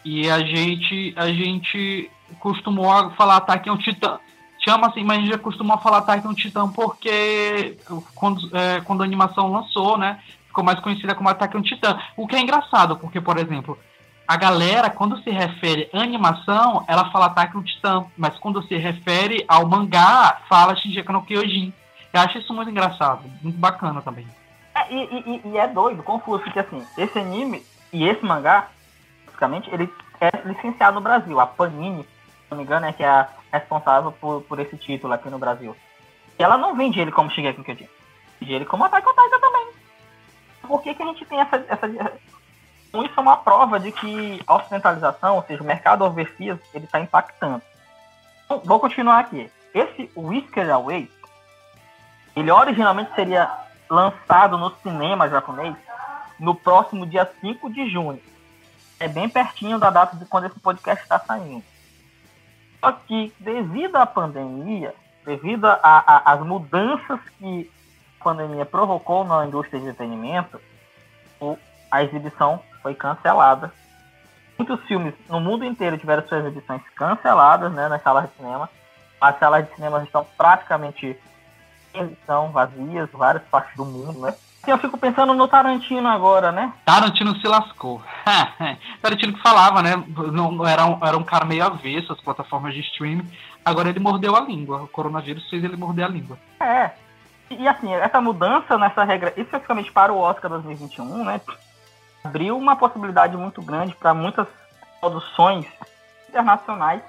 [0.04, 2.10] E a gente, a gente
[2.40, 4.20] costumou falar ataque é um titã.
[4.60, 7.78] Chama assim, mas a gente já costumou falar ataque é um titã porque
[8.16, 10.20] quando, é, quando a animação lançou, né?
[10.48, 12.00] Ficou mais conhecida como ataque é um titã.
[12.18, 13.78] O que é engraçado, porque, por exemplo,
[14.28, 18.06] a galera, quando se refere à animação, ela fala ataque um titã.
[18.18, 21.74] Mas quando se refere ao mangá, fala Shinjeka no Kyojin.
[22.14, 24.28] Eu acho isso muito engraçado, muito bacana também.
[24.76, 28.68] É, e, e, e, é doido, confuso, porque assim, esse anime e esse mangá
[29.40, 31.40] especificamente, ele é licenciado no Brasil.
[31.40, 35.14] A Panini, se não me engano, é que é a responsável por, por esse título
[35.14, 35.76] aqui no Brasil.
[36.38, 37.88] E ela não vende ele como Shigeki no Kyojin.
[38.40, 39.68] Vende ele como Attack on Titan também.
[40.62, 41.88] Por que, que a gente tem essa, essa...
[41.88, 47.00] Isso é uma prova de que a ocidentalização, ou seja, o mercado overseas, ele está
[47.00, 47.62] impactando.
[48.46, 49.50] Então, vou continuar aqui.
[49.74, 51.10] Esse Whisker Away,
[52.36, 53.50] ele originalmente seria
[53.90, 55.76] lançado no cinema japonês
[56.40, 58.20] no próximo dia 5 de junho
[59.00, 61.64] é bem pertinho da data de quando esse podcast está saindo.
[62.80, 64.94] Só que, devido à pandemia,
[65.26, 67.70] devido às mudanças que
[68.20, 70.60] a pandemia provocou na indústria de entretenimento,
[71.40, 71.58] o,
[71.92, 73.72] a exibição foi cancelada
[74.60, 78.70] Muitos filmes no mundo inteiro tiveram suas exibições canceladas, né, nas salas de cinema.
[79.22, 81.18] As salas de cinema estão praticamente
[81.94, 84.36] estão vazias, várias partes do mundo, né?
[84.68, 86.74] Eu fico pensando no Tarantino agora, né?
[86.86, 88.02] Tarantino se lascou.
[89.02, 90.04] Tarantino que falava, né?
[90.32, 93.30] Não, era, um, era um cara meio avesso às plataformas de streaming.
[93.64, 94.84] Agora ele mordeu a língua.
[94.84, 96.38] O coronavírus fez ele morder a língua.
[96.60, 96.92] É.
[97.50, 101.42] E, e assim, essa mudança nessa regra, especificamente para o Oscar 2021, né?
[102.24, 104.48] Abriu uma possibilidade muito grande para muitas
[105.00, 105.66] produções
[106.28, 107.02] internacionais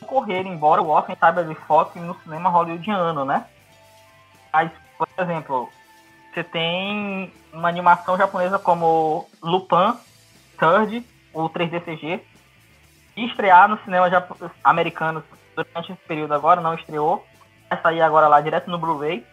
[0.00, 3.44] concorrerem, embora o Oscar saiba de foco no cinema hollywoodiano, né?
[4.52, 5.68] Mas, por exemplo,
[6.32, 9.94] você tem uma animação japonesa como Lupin
[10.58, 12.22] Third, o 3D CG,
[13.16, 14.06] e estrear no cinema
[14.62, 17.26] americano durante esse período agora, não estreou.
[17.68, 19.24] Vai sair agora lá direto no Blu-ray.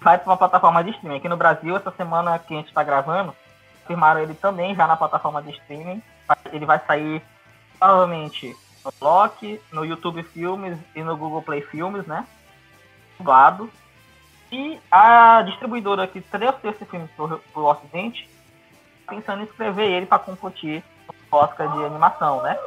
[0.00, 1.16] Vai para uma plataforma de streaming.
[1.16, 3.34] Aqui no Brasil, essa semana que a gente está gravando,
[3.86, 6.02] firmaram ele também já na plataforma de streaming.
[6.52, 7.22] Ele vai sair
[7.78, 12.26] provavelmente no Loki, no YouTube Filmes e no Google Play Filmes, né?
[13.18, 13.70] Dublado.
[14.52, 18.28] E a distribuidora que trouxe esse filme para o Ocidente
[19.08, 20.84] pensando em escrever ele para competir
[21.30, 22.58] no Oscar de animação, né?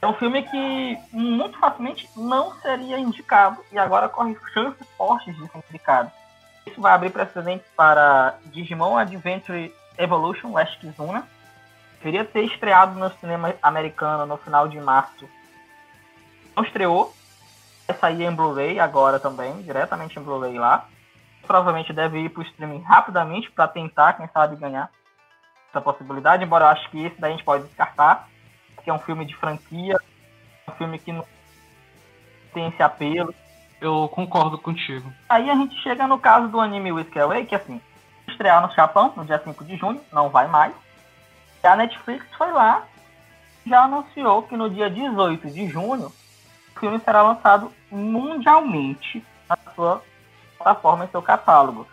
[0.00, 5.46] É um filme que muito facilmente não seria indicado e agora corre chances fortes de
[5.48, 6.10] ser indicado.
[6.66, 11.26] Isso vai abrir precedentes para Digimon Adventure Evolution Last Kizuna.
[11.98, 15.28] Deveria ter estreado no cinema americano no final de março.
[16.56, 17.14] Não estreou.
[17.86, 20.88] Vai sair em Blu-ray agora também, diretamente em Blu-ray lá
[21.46, 24.90] provavelmente deve ir para o streaming rapidamente para tentar, quem sabe, ganhar
[25.68, 26.44] essa possibilidade.
[26.44, 28.28] Embora eu acho que esse daí a gente pode descartar,
[28.74, 29.96] porque é um filme de franquia,
[30.68, 31.24] um filme que não
[32.52, 33.34] tem esse apelo.
[33.80, 35.12] Eu concordo contigo.
[35.28, 37.80] Aí a gente chega no caso do anime Whiskey Away, que assim,
[38.28, 40.72] estrear no Japão no dia 5 de junho, não vai mais.
[41.62, 42.84] E a Netflix foi lá,
[43.66, 46.12] já anunciou que no dia 18 de junho
[46.76, 50.02] o filme será lançado mundialmente na sua
[50.62, 51.86] plataforma em seu catálogo.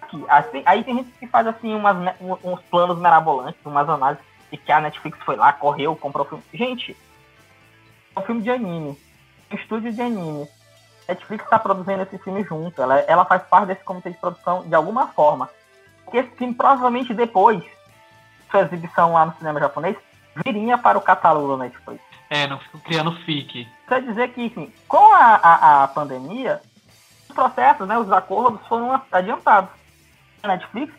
[0.00, 4.56] Aqui, assim, aí tem gente que faz assim umas, uns planos mirabolantes, umas análises de
[4.56, 6.44] que a Netflix foi lá, correu, comprou o filme.
[6.54, 6.96] Gente,
[8.14, 8.96] é um filme de anime,
[9.50, 10.48] um estúdio de anime.
[11.08, 14.62] A Netflix está produzindo esse filme junto, ela, ela faz parte desse comitê de produção
[14.66, 15.50] de alguma forma.
[16.04, 17.62] Porque esse filme provavelmente depois
[18.50, 19.96] sua exibição lá no cinema japonês
[20.44, 22.00] viria para o catálogo da Netflix.
[22.30, 23.68] É, não fico criando fique.
[23.88, 26.60] Quer dizer que, enfim, com a, a, a pandemia,
[27.36, 29.70] processos, né, os acordos foram adiantados.
[30.42, 30.92] A Netflix,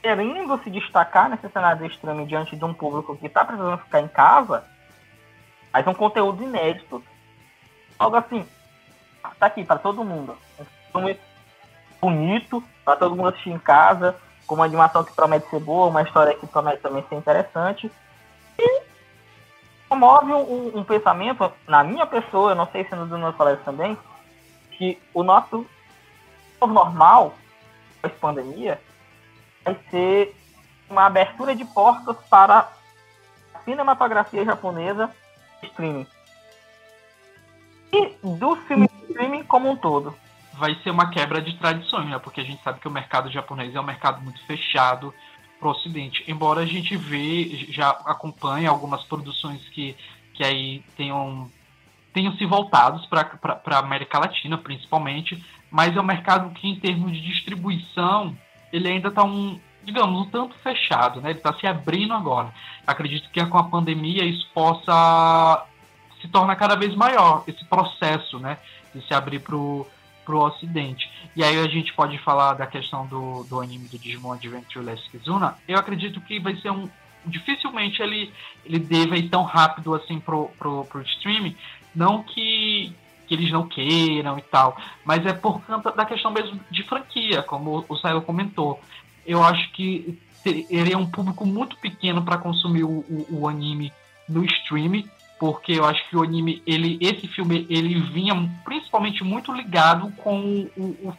[0.00, 4.08] querendo se destacar nesse cenário streaming diante de um público que está precisando ficar em
[4.08, 4.64] casa,
[5.72, 7.02] faz um conteúdo inédito.
[7.98, 8.46] Algo assim,
[9.38, 10.36] tá aqui para todo mundo.
[10.60, 11.18] Um filme
[12.00, 16.02] bonito, para todo mundo assistir em casa, com uma animação que promete ser boa, uma
[16.02, 17.90] história que promete também ser interessante.
[18.58, 18.82] E
[19.88, 23.96] promove um, um pensamento, na minha pessoa, eu não sei se nos meus colegas também,
[24.72, 25.66] que o nosso
[26.66, 27.34] normal,
[28.02, 28.80] pós-pandemia,
[29.64, 30.36] vai ser
[30.88, 32.68] uma abertura de portas para
[33.54, 35.10] a cinematografia japonesa
[35.62, 36.06] streaming.
[37.92, 40.14] E do filme streaming como um todo.
[40.54, 42.18] Vai ser uma quebra de tradições, né?
[42.18, 45.14] Porque a gente sabe que o mercado japonês é um mercado muito fechado
[45.58, 46.24] para o Ocidente.
[46.26, 49.96] Embora a gente vê, já acompanhe algumas produções que,
[50.34, 51.50] que aí tenham,
[52.12, 53.30] tenham se voltados para
[53.66, 58.36] a América Latina, principalmente, mas é um mercado que, em termos de distribuição,
[58.72, 61.30] ele ainda está um, digamos, um tanto fechado, né?
[61.30, 62.52] Ele está se abrindo agora.
[62.86, 65.66] Acredito que com a pandemia isso possa
[66.20, 68.58] se tornar cada vez maior, esse processo, né?
[68.94, 69.86] De se abrir para o
[70.28, 71.10] Ocidente.
[71.34, 75.08] E aí a gente pode falar da questão do, do anime do Digimon Adventure Last
[75.10, 75.56] Kizuna.
[75.66, 76.88] Eu acredito que vai ser um...
[77.24, 78.32] Dificilmente ele,
[78.64, 81.56] ele deva ir tão rápido assim pro, pro, pro streaming.
[81.94, 82.94] Não que,
[83.28, 87.42] que eles não queiram e tal, mas é por conta da questão mesmo de franquia,
[87.42, 88.80] como o Sailo comentou.
[89.26, 93.92] Eu acho que teria um público muito pequeno para consumir o, o, o, anime
[94.26, 95.06] no streaming,
[95.38, 100.66] porque eu acho que o anime, ele, esse filme, ele vinha principalmente muito ligado com
[100.76, 101.14] o, o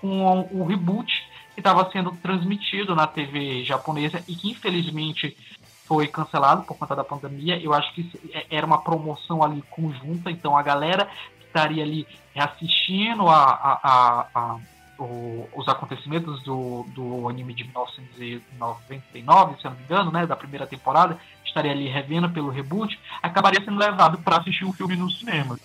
[0.00, 1.12] com o, o reboot
[1.54, 5.36] que estava sendo transmitido na TV japonesa e que infelizmente
[5.84, 7.60] foi cancelado por conta da pandemia.
[7.60, 8.08] Eu acho que
[8.48, 11.08] era uma promoção ali conjunta, então a galera
[11.50, 14.58] estaria ali assistindo a, a, a, a
[14.98, 20.36] o, os acontecimentos do, do anime de 1999, se eu não me engano, né, da
[20.36, 25.10] primeira temporada, estaria ali revendo pelo reboot, acabaria sendo levado para assistir o filme no
[25.10, 25.58] cinema.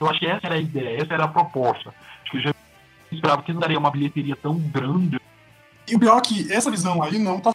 [0.00, 1.94] Eu acho que essa era a ideia, essa era a proposta.
[2.22, 2.54] Acho que eu já
[3.12, 5.20] esperava que não daria uma bilheteria tão grande.
[5.86, 7.54] E o pior é que essa visão aí não está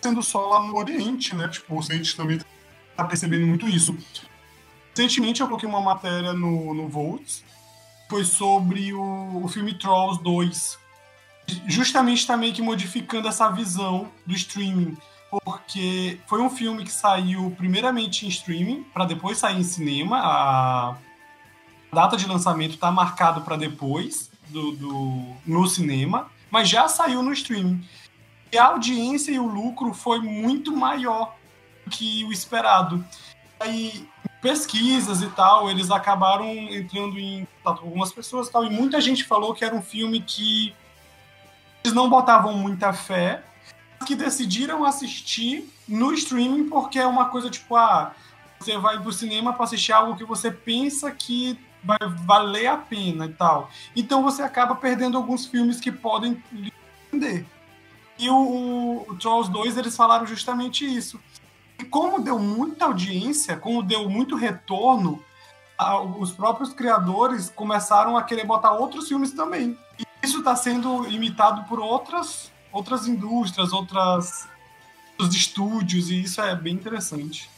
[0.00, 1.48] sendo só lá no Oriente, né?
[1.48, 2.40] Tipo, o Ocidente também
[2.96, 3.96] tá percebendo muito isso.
[4.96, 7.44] Recentemente eu coloquei uma matéria no, no Volts,
[8.08, 10.78] foi sobre o, o filme Trolls 2.
[11.66, 14.96] Justamente está meio que modificando essa visão do streaming,
[15.44, 20.18] porque foi um filme que saiu primeiramente em streaming, para depois sair em cinema.
[20.18, 20.96] A
[21.92, 27.32] data de lançamento está marcado para depois do, do, no cinema, mas já saiu no
[27.32, 27.84] streaming.
[28.52, 31.34] E a audiência e o lucro foi muito maior
[31.90, 33.04] que o esperado.
[33.58, 34.08] Aí,
[34.44, 39.00] pesquisas e tal, eles acabaram entrando em contato com algumas pessoas e tal, e muita
[39.00, 40.74] gente falou que era um filme que
[41.82, 43.42] eles não botavam muita fé,
[44.06, 48.12] que decidiram assistir no streaming porque é uma coisa tipo, ah,
[48.60, 53.24] você vai pro cinema para assistir algo que você pensa que vai valer a pena
[53.24, 53.70] e tal.
[53.96, 56.70] Então você acaba perdendo alguns filmes que podem lhe
[57.10, 57.46] entender.
[58.18, 61.18] E o, o Trolls 2, eles falaram justamente isso.
[61.78, 65.22] E como deu muita audiência, como deu muito retorno,
[66.18, 69.76] os próprios criadores começaram a querer botar outros filmes também.
[69.98, 74.48] E isso está sendo imitado por outras, outras indústrias, outras,
[75.18, 77.50] outros estúdios, e isso é bem interessante.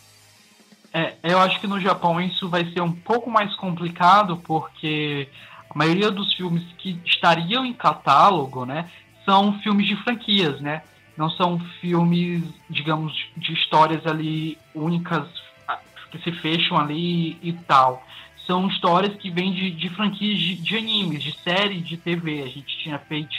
[0.93, 5.29] É, eu acho que no Japão isso vai ser um pouco mais complicado, porque
[5.69, 8.91] a maioria dos filmes que estariam em catálogo, né,
[9.25, 10.83] são filmes de franquias, né?
[11.17, 15.27] Não são filmes, digamos, de histórias ali únicas
[16.11, 18.05] que se fecham ali e tal.
[18.47, 22.43] São histórias que vêm de, de franquias de, de animes, de série de TV.
[22.43, 23.35] A gente tinha feito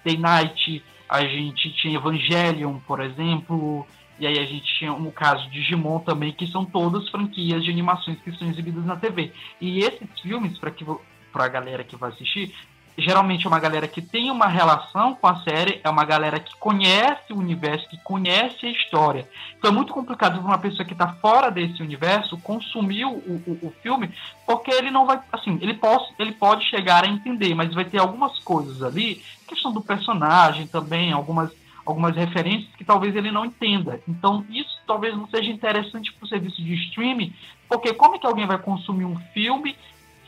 [0.00, 3.86] Stay Night, a gente tinha Evangelion, por exemplo,
[4.18, 7.70] e aí a gente tinha o caso de Digimon também, que são todas franquias de
[7.70, 9.32] animações que são exibidas na TV.
[9.60, 10.84] E esses filmes, para que
[11.32, 12.54] para a galera que vai assistir,
[12.96, 16.56] geralmente é uma galera que tem uma relação com a série, é uma galera que
[16.56, 19.28] conhece o universo, que conhece a história.
[19.58, 23.58] Então é muito complicado para uma pessoa que está fora desse universo consumir o, o,
[23.62, 24.10] o, filme,
[24.46, 27.98] porque ele não vai, assim, ele pode, ele pode chegar a entender, mas vai ter
[27.98, 31.50] algumas coisas ali, questão do personagem também, algumas
[31.84, 34.00] algumas referências que talvez ele não entenda.
[34.06, 37.32] Então, isso talvez não seja interessante para o serviço de streaming,
[37.68, 39.76] porque como é que alguém vai consumir um filme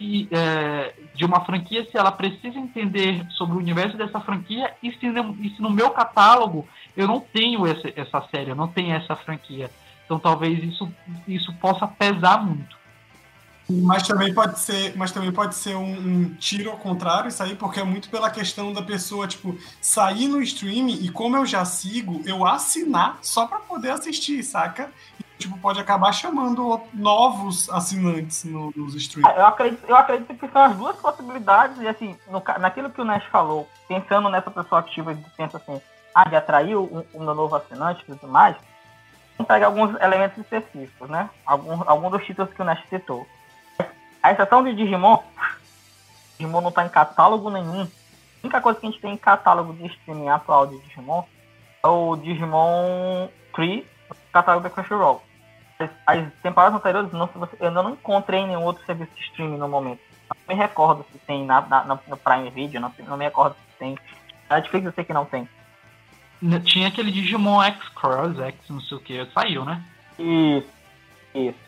[0.02, 4.90] se, é, de uma franquia se ela precisa entender sobre o universo dessa franquia e
[4.92, 5.06] se,
[5.40, 9.14] e se no meu catálogo eu não tenho essa, essa série, eu não tenho essa
[9.16, 9.70] franquia.
[10.04, 10.90] Então talvez isso,
[11.26, 12.82] isso possa pesar muito.
[13.70, 17.54] Mas também pode ser, mas também pode ser um, um, tiro ao contrário isso aí,
[17.54, 21.64] porque é muito pela questão da pessoa, tipo, sair no streaming e como eu já
[21.64, 24.90] sigo, eu assinar só para poder assistir, saca?
[25.42, 29.30] Tipo, pode acabar chamando novos assinantes no, nos streams.
[29.30, 33.00] É, eu acredito, eu acredito que são as duas possibilidades, e assim, no, naquilo que
[33.00, 35.80] o Nash falou, pensando nessa pessoa ativa que pensa assim,
[36.14, 38.56] ah, de atrair um, um novo assinante e tudo mais,
[39.36, 41.28] vamos pegar alguns elementos específicos, né?
[41.44, 43.26] Alguns algum dos títulos que o Nash citou.
[44.22, 45.18] A exceção de Digimon,
[46.38, 47.82] Digimon não está em catálogo nenhum.
[47.82, 51.24] A única coisa que a gente tem em catálogo de streaming atual de Digimon
[51.82, 53.86] é o Digimon Tree,
[54.32, 55.22] catálogo da Crunchyroll
[56.06, 57.28] as temporadas anteriores não,
[57.60, 60.00] eu não encontrei nenhum outro serviço de streaming no momento.
[60.28, 63.78] Não me recordo se tem na, na, no Prime Video, não, não me recordo se
[63.78, 63.98] tem.
[64.48, 65.48] Na Netflix eu sei que não tem.
[66.64, 69.82] Tinha aquele Digimon X Cross, X não sei o que, saiu, né?
[70.18, 70.68] Isso,
[71.34, 71.58] isso.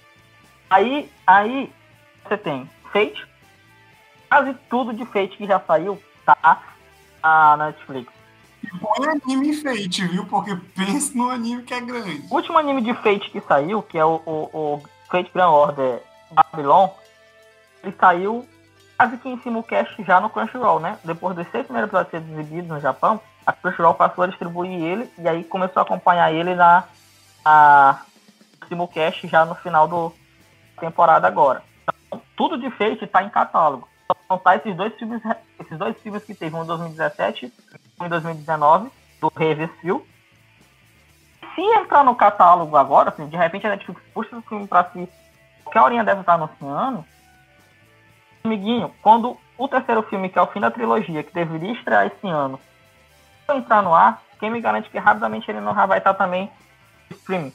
[0.68, 1.72] Aí, aí
[2.24, 3.26] você tem Fate,
[4.28, 6.62] quase tudo de Fate que já saiu tá
[7.22, 8.13] na Netflix.
[8.80, 10.26] Põe anime em Fate, viu?
[10.26, 12.24] Porque pensa no anime que é grande.
[12.30, 16.00] O último anime de Fate que saiu, que é o, o, o Fate Grand Order
[16.30, 16.88] Babylon,
[17.82, 18.46] ele saiu
[18.96, 20.98] quase que em simulcast já no Crunchyroll, né?
[21.04, 25.10] Depois dos seis primeiros episódios serem exibidos no Japão, a Crunchyroll passou a distribuir ele
[25.18, 26.84] e aí começou a acompanhar ele na
[27.44, 28.02] a
[28.68, 30.12] simulcast já no final do
[30.80, 31.62] temporada agora.
[31.82, 33.88] Então, tudo de Fate está em catálogo.
[34.24, 35.22] Então tá esses dois filmes,
[35.60, 37.52] esses dois filmes que teve um em 2017
[38.00, 40.06] em 2019, do Revestil.
[41.54, 45.08] Se entrar no catálogo agora, assim, de repente a Netflix puxa o filme pra si,
[45.62, 47.04] qualquer horinha deve estar anunciando,
[48.42, 52.26] amiguinho, quando o terceiro filme, que é o fim da trilogia, que deveria estrear esse
[52.26, 52.58] ano,
[53.48, 56.50] entrar no ar, quem me garante que rapidamente ele não vai estar também
[57.10, 57.52] streaming.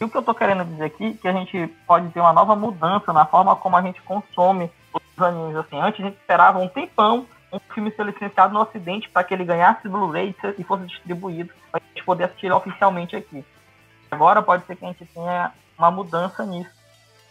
[0.00, 2.56] E o que eu tô querendo dizer aqui, que a gente pode ter uma nova
[2.56, 5.56] mudança na forma como a gente consome os animes.
[5.56, 9.34] Assim, antes a gente esperava um tempão um filme ser licenciado no Ocidente para que
[9.34, 13.44] ele ganhasse Blu-ray e fosse distribuído para a gente poder assistir oficialmente aqui.
[14.10, 16.70] Agora pode ser que a gente tenha uma mudança nisso.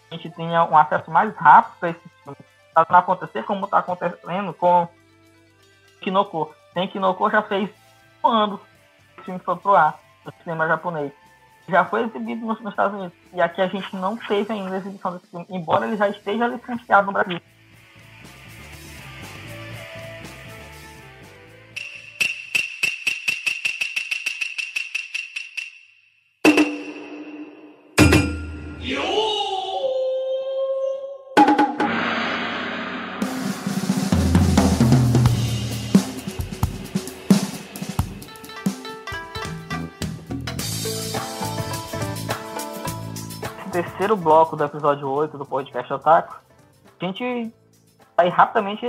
[0.10, 2.42] A gente tenha um acesso mais rápido a esses filmes.
[2.74, 4.88] Para não acontecer como está acontecendo com
[6.02, 6.54] Kinoko.
[6.74, 7.70] Tem Kinoko já fez
[8.24, 8.62] um ano
[9.16, 11.12] que o filme foi pro ar, no cinema japonês.
[11.68, 13.18] Já foi exibido nos, nos Estados Unidos.
[13.34, 16.48] E aqui a gente não teve ainda a exibição desse filme, embora ele já esteja
[16.48, 17.40] licenciado no Brasil.
[44.12, 46.36] Terceiro bloco do episódio 8 do podcast Otaku,
[47.00, 47.54] a gente
[48.16, 48.86] vai rapidamente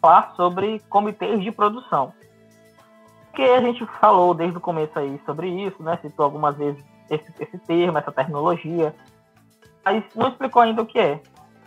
[0.00, 2.12] falar sobre comitês de produção.
[3.26, 5.98] Porque a gente falou desde o começo aí sobre isso, né?
[6.00, 8.94] Citou algumas vezes esse, esse termo, essa terminologia,
[9.84, 11.20] mas não explicou ainda o que é.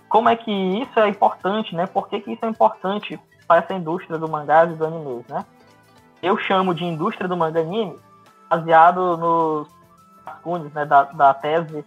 [0.10, 1.86] Como é que isso é importante, né?
[1.86, 5.46] Por que, que isso é importante para essa indústria do mangá e do anime, né?
[6.22, 7.98] Eu chamo de indústria do manga anime
[8.50, 9.68] baseado nos
[10.26, 11.86] rascunhos né, da, da tese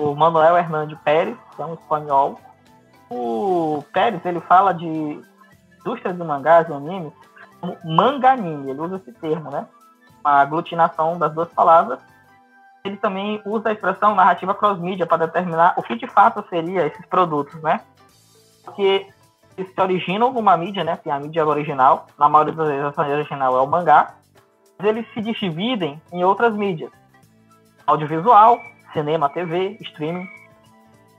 [0.00, 2.40] o Manuel Hernandes Pérez, que é um espanhol.
[3.10, 5.20] O Pérez, ele fala de
[5.80, 7.12] indústria de mangás e animes
[7.60, 9.66] como manga anime, ele usa esse termo, né?
[10.24, 12.00] A aglutinação das duas palavras.
[12.82, 17.04] Ele também usa a expressão narrativa cross-mídia para determinar o que de fato seria esses
[17.06, 17.80] produtos, né?
[18.64, 19.06] Porque
[19.56, 20.96] eles se originam numa mídia, né?
[20.96, 24.14] Tem a mídia original, na maioria das vezes a original é o mangá,
[24.78, 26.90] mas eles se dividem em outras mídias.
[27.86, 28.58] Audiovisual,
[28.92, 30.28] cinema, TV, streaming.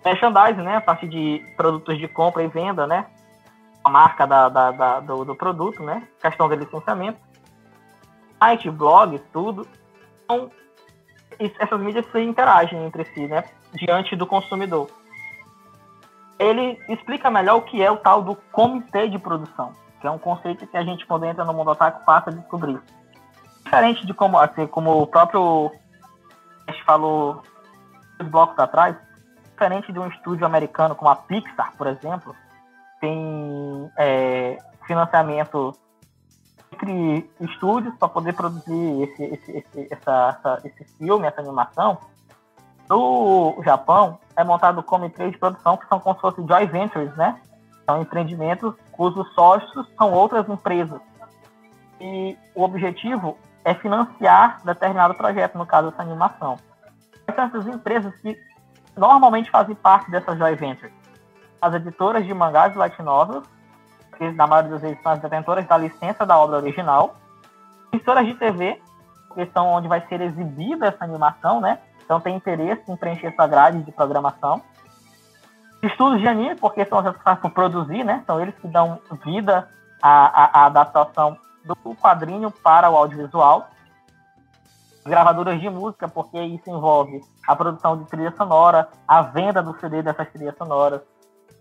[0.03, 0.77] Merchandising, né?
[0.77, 3.05] A partir de produtos de compra e venda, né?
[3.83, 6.07] A marca da, da, da do, do, produto, né?
[6.21, 7.19] Questão de licenciamento.
[8.39, 9.67] Site, blog, tudo.
[10.23, 10.51] Então,
[11.59, 13.43] essas mídias se interagem entre si, né?
[13.73, 14.89] Diante do consumidor.
[16.39, 20.17] Ele explica melhor o que é o tal do comitê de produção, que é um
[20.17, 22.81] conceito que a gente, quando entra no mundo otaku, passa a descobrir.
[23.63, 25.71] Diferente de como, assim, como o próprio
[26.85, 27.43] falou
[28.29, 28.95] blocos atrás,
[29.61, 32.35] diferente de um estúdio americano como a Pixar, por exemplo,
[32.99, 34.57] tem é,
[34.87, 35.73] financiamento
[36.73, 41.99] entre estúdios para poder produzir esse, esse, esse, essa, essa, esse filme, essa animação.
[42.89, 47.15] No Japão, é montado como empresa de produção que são como se fossem joint ventures,
[47.15, 47.39] né?
[47.85, 50.99] São empreendimentos cujos sócios são outras empresas.
[51.99, 56.57] E o objetivo é financiar determinado projeto, no caso, essa animação
[57.33, 58.37] são essas empresas que
[58.95, 60.91] normalmente fazem parte dessa joint venture?
[61.61, 63.43] As editoras de mangás e light novels,
[64.17, 67.15] que na maioria das vezes são as detentoras da licença da obra original,
[67.91, 68.81] emissoras de TV,
[69.33, 71.79] que são onde vai ser exibida essa animação, né?
[72.03, 74.61] Então tem interesse em preencher essa grade de programação.
[75.81, 78.23] Estudos de anime, porque são as que por produzir, né?
[78.25, 79.67] São eles que dão vida
[80.01, 83.67] à, à, à adaptação do quadrinho para o audiovisual
[85.05, 90.01] gravadoras de música, porque isso envolve a produção de trilha sonora, a venda do CD
[90.01, 91.01] dessas trilhas sonoras,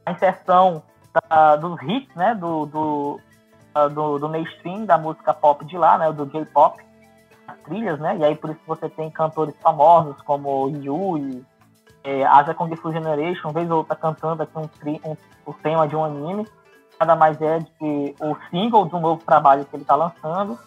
[0.04, 0.82] a inserção
[1.28, 3.20] da, dos hits, né, do, do,
[3.92, 6.82] do, do, mainstream da música pop de lá, né, do J-pop,
[7.46, 11.44] as trilhas, né, e aí por isso você tem cantores famosos como Yui,
[12.04, 15.16] é, Aja Kung Fu Generation, vez ou outra cantando aqui um, um,
[15.46, 16.46] o tema de um anime,
[16.98, 20.58] nada mais é de que o single de um novo trabalho que ele está lançando,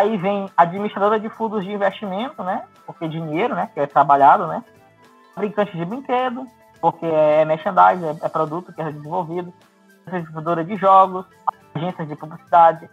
[0.00, 2.64] Aí vem administradora de fundos de investimento, né?
[2.86, 3.68] Porque dinheiro, né?
[3.74, 4.64] Que é trabalhado, né?
[5.34, 6.46] Fabricante de brinquedo,
[6.80, 9.52] porque é merchandising, é, é produto que é desenvolvido.
[10.06, 11.26] Desenvolvedora de jogos,
[11.74, 12.88] agências de publicidade,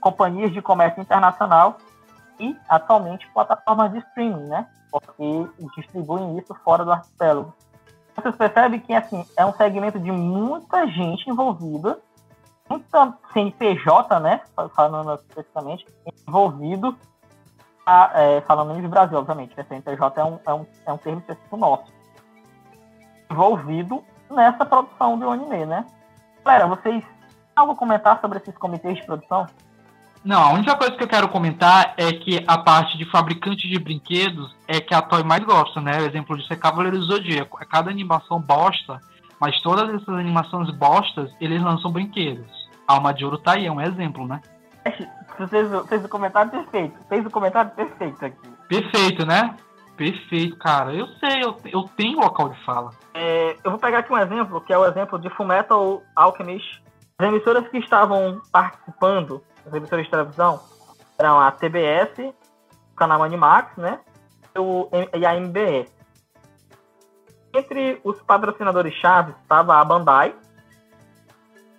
[0.00, 1.78] companhias de comércio internacional
[2.38, 4.66] e, atualmente, plataformas de streaming, né?
[4.90, 7.54] Porque distribuem isso fora do arquipélago.
[8.14, 11.98] Vocês percebem que, assim, é um segmento de muita gente envolvida
[12.68, 14.40] muita CNPJ, né,
[14.74, 15.86] falando especificamente,
[16.26, 16.96] envolvido,
[17.86, 21.20] a, é, falando nível Brasil, obviamente, né, CNPJ é um, é um, é um termo
[21.20, 21.92] específico nosso,
[23.30, 25.86] envolvido nessa produção do anime, né.
[26.44, 27.02] Galera, vocês
[27.58, 29.46] algo a comentar sobre esses comitês de produção?
[30.24, 33.78] Não, a única coisa que eu quero comentar é que a parte de fabricante de
[33.78, 36.00] brinquedos é que a Toy mais gosta, né?
[36.00, 37.58] O exemplo disso é Cavaleiro do Zodíaco.
[37.60, 39.00] É cada animação bosta,
[39.40, 42.46] mas todas essas animações bostas, eles lançam brinquedos.
[42.86, 44.40] Alma de Ouro tá aí, é um exemplo, né?
[45.48, 46.98] Fez, fez o comentário perfeito.
[47.08, 48.48] Fez o comentário perfeito aqui.
[48.68, 49.54] Perfeito, né?
[49.96, 50.92] Perfeito, cara.
[50.92, 52.90] Eu sei, eu, eu tenho local de fala.
[53.14, 56.82] É, eu vou pegar aqui um exemplo, que é o exemplo de Fullmetal Alchemist.
[57.18, 60.60] As emissoras que estavam participando, as emissoras de televisão,
[61.18, 62.32] eram a TBS,
[62.92, 64.00] o canal Animax, né?
[65.14, 65.97] E a MBS.
[67.58, 70.32] Entre os patrocinadores chaves estava a Bandai,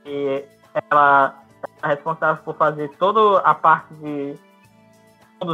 [0.05, 0.43] e
[0.91, 1.33] ela
[1.81, 4.37] é responsável por fazer toda a parte de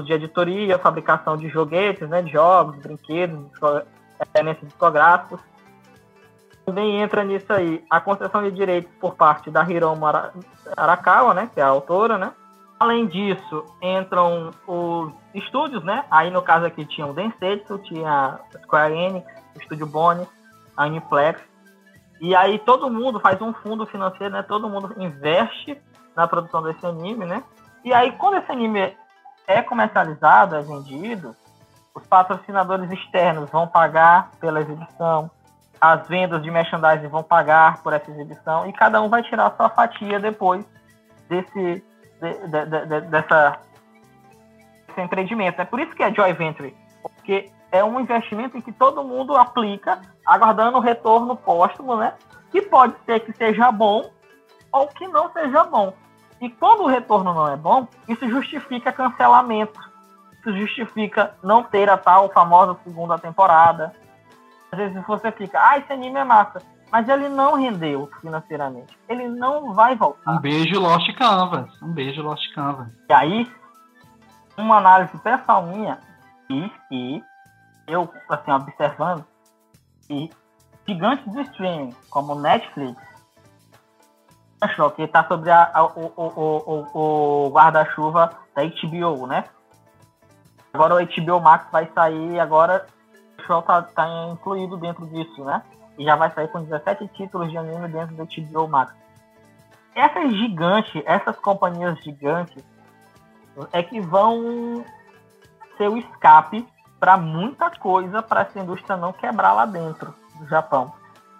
[0.03, 3.51] de editoria, fabricação de joguetes, né, de jogos, brinquedos,
[4.33, 5.39] elementos discográficos.
[6.65, 10.07] Também entra nisso aí a concessão de direitos por parte da Hiromu
[10.75, 12.33] Arakawa, né, que é a autora, né.
[12.79, 16.03] Além disso, entram os estúdios, né?
[16.09, 20.27] Aí no caso aqui tinha o Densetsu, tinha a Square Enix, o Estúdio Bonnie,
[20.75, 21.41] a Uniplex.
[22.21, 24.43] E aí todo mundo faz um fundo financeiro, né?
[24.43, 25.81] Todo mundo investe
[26.15, 27.43] na produção desse anime, né?
[27.83, 28.95] E aí quando esse anime
[29.47, 31.35] é comercializado, é vendido,
[31.93, 35.29] os patrocinadores externos vão pagar pela exibição,
[35.79, 39.69] as vendas de merchandising vão pagar por essa exibição e cada um vai tirar sua
[39.69, 40.65] fatia depois
[41.29, 41.83] desse
[42.21, 43.59] de, de, de, dessa
[44.87, 45.61] desse empreendimento.
[45.61, 49.35] É por isso que é joy venture, porque é um investimento em que todo mundo
[49.35, 52.13] aplica, aguardando o retorno póstumo, né?
[52.51, 54.09] Que pode ser que seja bom
[54.71, 55.93] ou que não seja bom.
[56.41, 59.79] E quando o retorno não é bom, isso justifica cancelamento.
[60.39, 63.93] Isso justifica não ter a tal famosa segunda temporada.
[64.71, 66.61] Às vezes você fica, ah, esse anime é massa.
[66.91, 68.97] Mas ele não rendeu financeiramente.
[69.09, 70.31] Ele não vai voltar.
[70.31, 71.81] Um beijo, Lost Canvas.
[71.81, 72.87] Um beijo, Lost Canvas.
[73.09, 73.51] E aí,
[74.57, 75.99] uma análise pessoal minha
[76.49, 77.23] diz que
[77.87, 79.25] eu, assim, observando,
[80.07, 80.29] que
[80.87, 83.01] gigantes do streaming, como Netflix,
[84.61, 89.43] achou que está sobre a, a, o, o, o, o guarda-chuva da HBO, né?
[90.73, 92.85] Agora o HBO Max vai sair, agora
[93.39, 95.63] o show está tá incluído dentro disso, né?
[95.97, 98.93] E já vai sair com 17 títulos de anime dentro do HBO Max.
[99.95, 102.61] Essas gigantes, essas companhias gigantes,
[103.71, 104.83] é que vão
[105.77, 106.67] ser o escape
[107.05, 110.91] para muita coisa para essa indústria não quebrar lá dentro do Japão.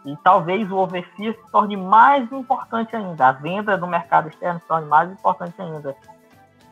[0.06, 4.68] E talvez o overseas se torne mais importante ainda, a venda do mercado externo se
[4.68, 5.96] torne mais importante ainda.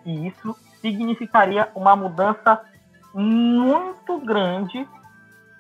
[0.06, 2.62] E isso significaria uma mudança
[3.16, 4.88] muito grande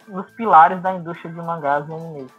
[0.07, 2.31] nos pilares da indústria de mangás e animes.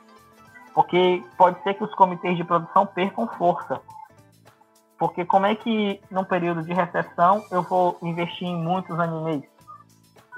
[0.72, 3.80] Porque pode ser que os comitês de produção percam força.
[4.96, 9.53] Porque como é que num período de recessão eu vou investir em muitos animes?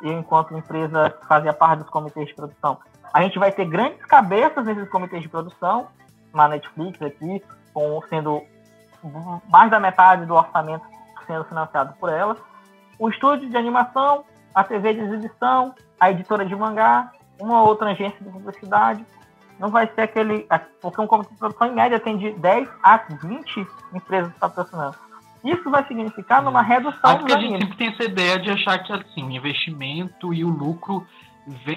[0.02, 2.78] Eu, enquanto empresa que fazia parte dos comitês de produção.
[3.12, 5.88] A gente vai ter grandes cabeças nesses comitês de produção,
[6.34, 7.42] na Netflix aqui,
[7.72, 8.42] com, sendo
[9.48, 10.84] mais da metade do orçamento
[11.26, 12.36] sendo financiado por ela.
[12.98, 14.24] O estúdio de animação,
[14.54, 19.04] a TV de exibição, a editora de mangá, uma outra agência de publicidade.
[19.58, 20.46] Não vai ser aquele.
[20.80, 24.96] Porque um comitê de produção, em média, tem de 10 a 20 empresas patrocinando.
[25.46, 28.78] Isso vai significar numa redução Acho que a gente sempre tem essa ideia de achar
[28.82, 31.06] que assim, o investimento e o lucro.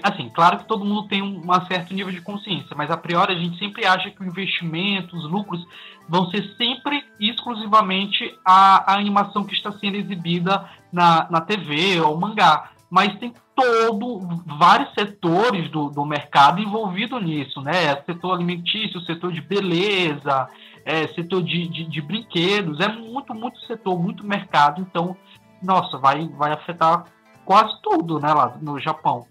[0.01, 3.33] Assim, claro que todo mundo tem um, um certo nível de consciência, mas a priori
[3.33, 5.63] a gente sempre acha que o investimento, os lucros,
[6.07, 12.19] vão ser sempre exclusivamente a, a animação que está sendo exibida na, na TV ou
[12.19, 12.71] mangá.
[12.89, 17.95] Mas tem todo, vários setores do, do mercado envolvido nisso, né?
[18.05, 20.47] Setor alimentício, setor de beleza,
[20.85, 25.15] é, setor de, de, de, brinquedos, é muito, muito setor, muito mercado, então,
[25.61, 27.05] nossa, vai, vai afetar
[27.45, 29.25] quase tudo, né, lá no Japão.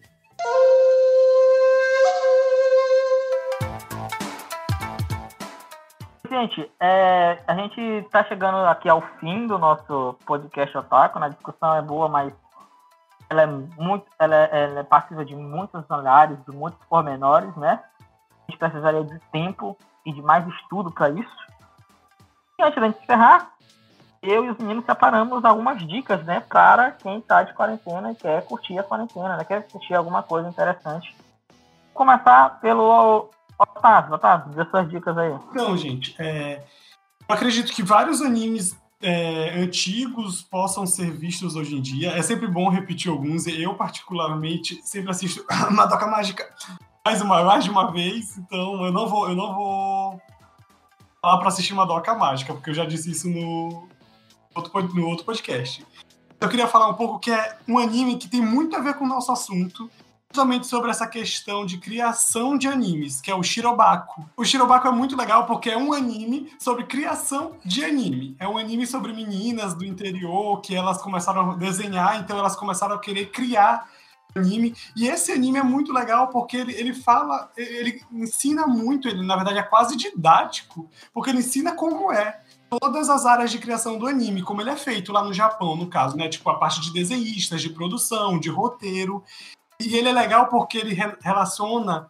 [6.28, 11.26] Gente, é, a gente está chegando aqui ao fim do nosso podcast Otaku, né?
[11.26, 12.32] A discussão é boa, mas
[13.30, 17.80] ela é muito, ela é, ela é passível de muitos olhares, de muitos pormenores, né?
[18.46, 21.36] A gente precisaria de tempo e de mais estudo para isso.
[22.58, 23.52] E antes da gente encerrar,
[24.22, 28.44] eu e os meninos separamos algumas dicas, né, para quem está de quarentena e quer
[28.44, 31.14] curtir a quarentena, né, quer assistir alguma coisa interessante.
[31.94, 35.32] Vou começar pelo Otávio, Otávio, dê suas dicas aí.
[35.50, 36.64] Então, gente, é,
[37.28, 42.10] eu acredito que vários animes é, antigos possam ser vistos hoje em dia.
[42.10, 43.46] É sempre bom repetir alguns.
[43.46, 46.46] Eu, particularmente, sempre assisto Madoka Mágica
[47.08, 50.20] mais, uma, mais de uma vez, então eu não vou, eu não vou
[51.22, 53.88] falar para assistir Madoka Mágica, porque eu já disse isso no
[54.54, 55.86] outro, no outro podcast.
[56.38, 59.06] Eu queria falar um pouco que é um anime que tem muito a ver com
[59.06, 59.90] o nosso assunto,
[60.30, 64.28] justamente sobre essa questão de criação de animes, que é o Shirobako.
[64.36, 68.36] O Shirobako é muito legal porque é um anime sobre criação de anime.
[68.38, 72.94] É um anime sobre meninas do interior que elas começaram a desenhar, então elas começaram
[72.94, 73.88] a querer criar
[74.34, 74.74] anime.
[74.94, 79.34] E esse anime é muito legal porque ele, ele fala, ele ensina muito, ele na
[79.34, 84.06] verdade é quase didático, porque ele ensina como é todas as áreas de criação do
[84.06, 86.28] anime, como ele é feito lá no Japão, no caso, né?
[86.28, 89.24] Tipo a parte de desenhistas, de produção, de roteiro.
[89.80, 92.08] E ele é legal porque ele re relaciona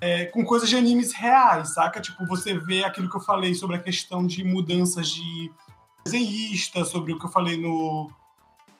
[0.00, 2.00] é, com coisas de animes reais, saca?
[2.00, 5.50] Tipo, você vê aquilo que eu falei sobre a questão de mudanças de
[6.04, 8.10] desenhista, sobre o que eu falei no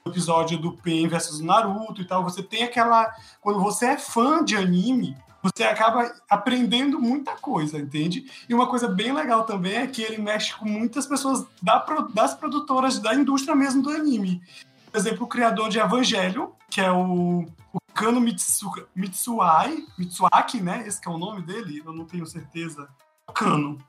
[0.07, 2.22] episódio do Pen versus Naruto e tal.
[2.24, 3.12] Você tem aquela.
[3.41, 8.31] Quando você é fã de anime, você acaba aprendendo muita coisa, entende?
[8.49, 11.79] E uma coisa bem legal também é que ele mexe com muitas pessoas da,
[12.12, 14.43] das produtoras da indústria mesmo do anime.
[14.91, 20.87] Por exemplo, o criador de Evangelho, que é o, o Kano Mitsu, Mitsuai, Mitsuaki, né?
[20.87, 22.91] Esse é o nome dele, eu não tenho certeza.
[23.33, 23.83] Kano.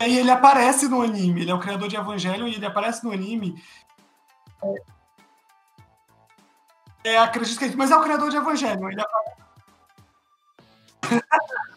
[0.00, 3.10] E ele aparece no anime, ele é o criador de Evangelho e ele aparece no
[3.10, 3.60] anime.
[7.02, 9.42] É, é acredito que mas é o criador de Evangelho, ele aparece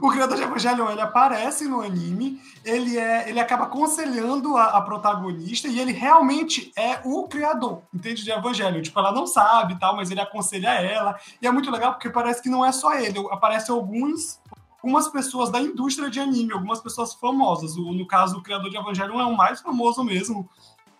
[0.00, 4.80] o criador de Evangelion, ele aparece no anime, ele, é, ele acaba aconselhando a, a,
[4.82, 8.24] protagonista e ele realmente é o criador, entende?
[8.24, 8.82] De Evangelion.
[8.82, 11.18] Tipo, ela não sabe e tal, mas ele aconselha ela.
[11.40, 14.38] E é muito legal porque parece que não é só ele, aparecem alguns
[14.82, 17.74] algumas pessoas da indústria de anime, algumas pessoas famosas.
[17.74, 20.46] O, no caso, o criador de Evangelion é o mais famoso mesmo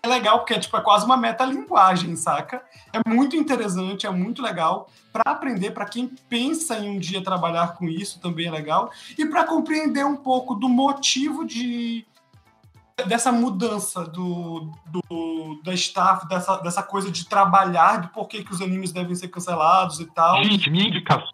[0.05, 2.63] é legal porque é, tipo, é quase uma metalinguagem, saca?
[2.93, 7.75] É muito interessante, é muito legal para aprender, para quem pensa em um dia trabalhar
[7.75, 12.07] com isso também é legal, e para compreender um pouco do motivo de
[13.09, 18.61] dessa mudança do, do da staff, dessa, dessa coisa de trabalhar, do porquê que os
[18.61, 20.45] animes devem ser cancelados e tal.
[20.45, 21.33] Gente, minha indicação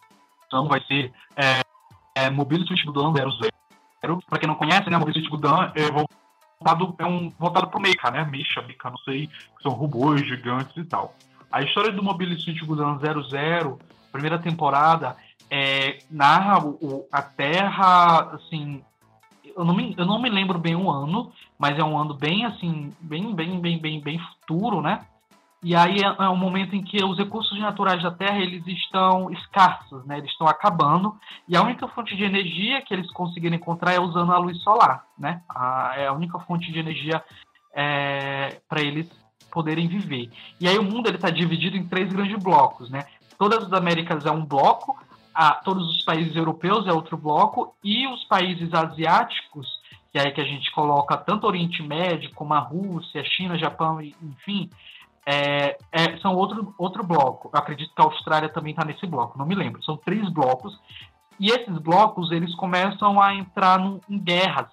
[0.69, 1.61] vai ser é,
[2.15, 4.23] é Mobile Suit Budan 00.
[4.27, 6.09] Para quem não conhece, né, Mobile Suit Budan, eu vou
[6.61, 8.25] voltado, é um voltado pro Mecha, né?
[8.25, 9.29] Mecha, Mecha, não sei,
[9.63, 11.15] são robôs gigantes e tal.
[11.51, 13.79] A história do Mobile Suit Gundam 00,
[14.13, 15.17] primeira temporada,
[15.51, 18.83] é, narra o, a Terra, assim,
[19.57, 22.45] eu não, me, eu não me lembro bem o ano, mas é um ano bem,
[22.45, 25.01] assim, bem, bem, bem, bem, bem futuro, né?
[25.63, 29.31] E aí é, é um momento em que os recursos naturais da Terra eles estão
[29.31, 30.19] escassos, né?
[30.19, 31.15] Eles estão acabando
[31.47, 35.05] e a única fonte de energia que eles conseguiram encontrar é usando a luz solar,
[35.19, 35.43] né?
[35.49, 37.23] A, é a única fonte de energia
[37.75, 39.11] é, para eles
[39.53, 40.31] poderem viver.
[40.59, 43.05] E aí o mundo ele está dividido em três grandes blocos, né?
[43.39, 44.99] Todas as Américas é um bloco,
[45.35, 49.81] a, todos os países europeus é outro bloco e os países asiáticos
[50.11, 54.01] que é aí que a gente coloca tanto Oriente Médio como a Rússia, China, Japão,
[54.01, 54.69] enfim,
[55.31, 57.51] é, é, são outro, outro bloco.
[57.53, 59.83] Eu acredito que a Austrália também está nesse bloco, não me lembro.
[59.85, 60.79] São três blocos.
[61.39, 64.69] E esses blocos eles começam a entrar num, em guerras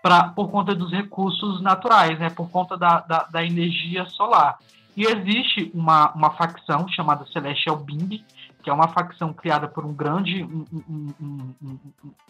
[0.00, 4.58] pra, por conta dos recursos naturais, né, por conta da, da, da energia solar.
[4.98, 8.24] E existe uma, uma facção chamada Celestial Bing,
[8.60, 11.78] que é uma facção criada por um grande, um, um, um,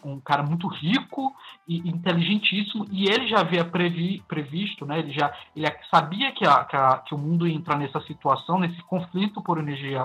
[0.05, 1.35] um, cara muito rico
[1.67, 6.63] e inteligentíssimo, e ele já havia previ, previsto, né, ele já ele sabia que, a,
[6.67, 10.05] que, a, que o mundo ia entrar nessa situação, nesse conflito por energia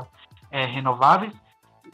[0.49, 1.33] é, renováveis,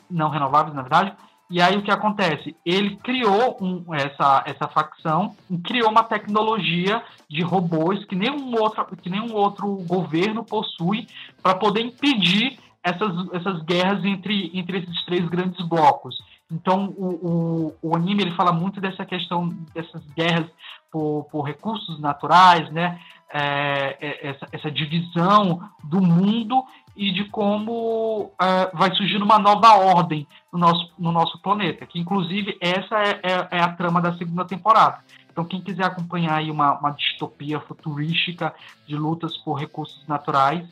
[0.07, 1.13] não renováveis, na verdade,
[1.49, 2.55] e aí o que acontece?
[2.63, 9.09] Ele criou um, essa, essa facção, criou uma tecnologia de robôs que nenhum outro, que
[9.09, 11.07] nenhum outro governo possui
[11.41, 16.17] para poder impedir essas, essas guerras entre, entre esses três grandes blocos.
[16.51, 20.47] Então, o, o, o, anime ele fala muito dessa questão dessas guerras
[20.91, 22.99] por, por recursos naturais, né?
[23.31, 26.63] É, é, essa, essa, divisão do mundo
[26.99, 31.97] e de como é, vai surgir uma nova ordem no nosso, no nosso planeta, que
[31.97, 34.99] inclusive essa é, é, é, a trama da segunda temporada.
[35.31, 38.53] Então, quem quiser acompanhar aí uma, uma distopia futurística
[38.85, 40.67] de lutas por recursos naturais,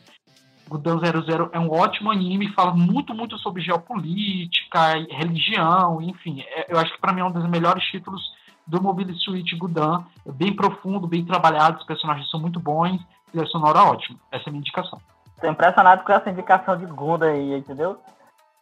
[0.68, 6.42] Gundam 00 é um ótimo anime, fala muito, muito sobre geopolítica, religião, enfim.
[6.42, 8.22] É, eu acho que para mim é um dos melhores títulos
[8.68, 10.06] do Mobile Suit Gundam.
[10.26, 13.00] É bem profundo, bem trabalhado, os personagens são muito bons,
[13.34, 14.20] e a sonora ótima.
[14.30, 15.00] Essa é a minha indicação.
[15.40, 18.00] Tô impressionado com essa indicação de Gundam aí, entendeu?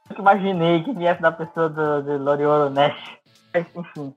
[0.10, 3.18] Eu imaginei que viesse da pessoa do, do Lorioro Nash.
[3.56, 4.14] Enfim.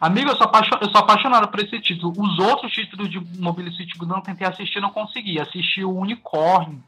[0.00, 2.12] Amigo, eu sou, eu sou apaixonado por esse título.
[2.18, 5.40] Os outros títulos de Mobile Suit Gundam eu tentei assistir não consegui.
[5.40, 6.82] Assisti o Unicorn,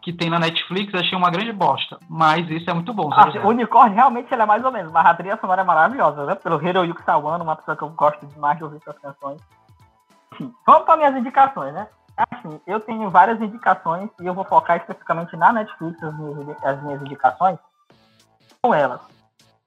[0.00, 1.98] que tem na Netflix, achei uma grande bosta.
[2.08, 3.10] Mas esse é muito bom.
[3.12, 6.24] Ah, o Unicórnio realmente ele é mais ou menos, mas a trilha sonora é maravilhosa,
[6.24, 6.34] né?
[6.36, 9.40] Pelo Hiroyuki Sawano, uma pessoa que eu gosto demais de ouvir suas canções.
[10.32, 11.88] Enfim, vamos para minhas indicações, né?
[12.16, 16.82] Assim, eu tenho várias indicações e eu vou focar especificamente na Netflix as minhas, as
[16.82, 17.58] minhas indicações.
[18.62, 19.00] Com elas.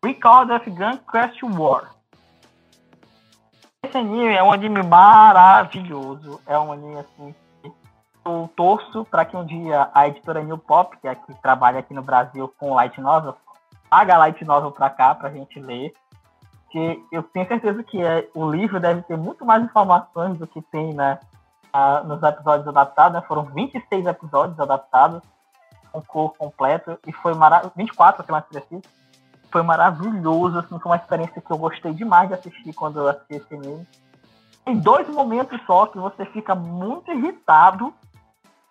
[0.04, 1.92] Recall of Gun Quest War.
[3.84, 6.42] Esse anime é um anime maravilhoso.
[6.46, 7.36] É um anime assim
[8.28, 11.94] eu torço para que um dia a editora New Pop, que, é que trabalha aqui
[11.94, 13.36] no Brasil com Light Novel,
[13.90, 15.94] paga Light Novel para cá para a gente ler.
[16.70, 20.62] Que eu tenho certeza que é, o livro deve ter muito mais informações do que
[20.64, 21.18] tem né,
[22.06, 23.14] nos episódios adaptados.
[23.14, 23.28] Né?
[23.28, 25.22] Foram 26 episódios adaptados,
[25.94, 27.74] um cor completo, e foi maravilhoso.
[27.76, 28.84] 24, que mais preciso.
[29.52, 33.36] Foi maravilhoso, assim, foi uma experiência que eu gostei demais de assistir quando eu assisti
[33.36, 33.88] esse anime
[34.68, 37.94] em dois momentos só que você fica muito irritado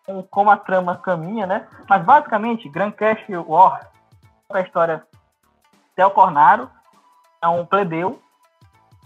[0.04, 1.66] com como a trama caminha, né?
[1.88, 3.88] Mas basicamente, Grand Cash War
[4.50, 5.02] a história
[5.96, 6.70] Theo Cornaro,
[7.42, 8.22] é um plebeu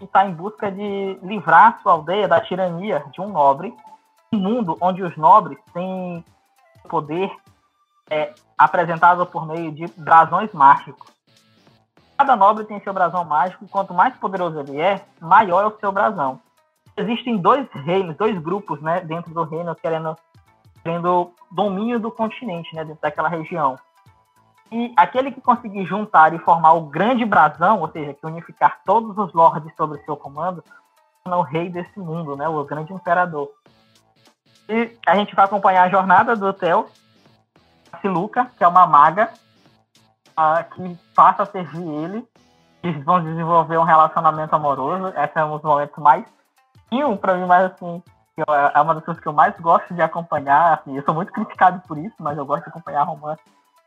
[0.01, 3.75] que está em busca de livrar sua aldeia da tirania de um nobre,
[4.33, 6.25] um mundo onde os nobres têm
[6.89, 7.31] poder
[8.09, 11.07] é, apresentado por meio de brasões mágicos.
[12.17, 15.79] Cada nobre tem seu brasão mágico, e quanto mais poderoso ele é, maior é o
[15.79, 16.41] seu brasão.
[16.97, 20.17] Existem dois reinos, dois grupos né, dentro do reino querendo,
[20.83, 23.79] querendo domínio do continente, né, dentro daquela região.
[24.73, 29.19] E aquele que conseguir juntar e formar o grande brasão, ou seja, que unificar todos
[29.19, 30.63] os lords sobre seu comando,
[31.27, 33.51] é o rei desse mundo, né, o grande imperador.
[34.69, 36.87] E a gente vai acompanhar a jornada do Theo,
[37.93, 39.31] a Siluca, que é uma maga,
[40.75, 42.29] que passa a servir ele.
[42.83, 45.09] Eles vão desenvolver um relacionamento amoroso.
[45.09, 46.25] Esse é um dos momentos mais.
[46.91, 48.03] Um para mim, mais assim.
[48.73, 50.79] É uma das coisas que eu mais gosto de acompanhar.
[50.79, 53.43] Assim, eu sou muito criticado por isso, mas eu gosto de acompanhar romance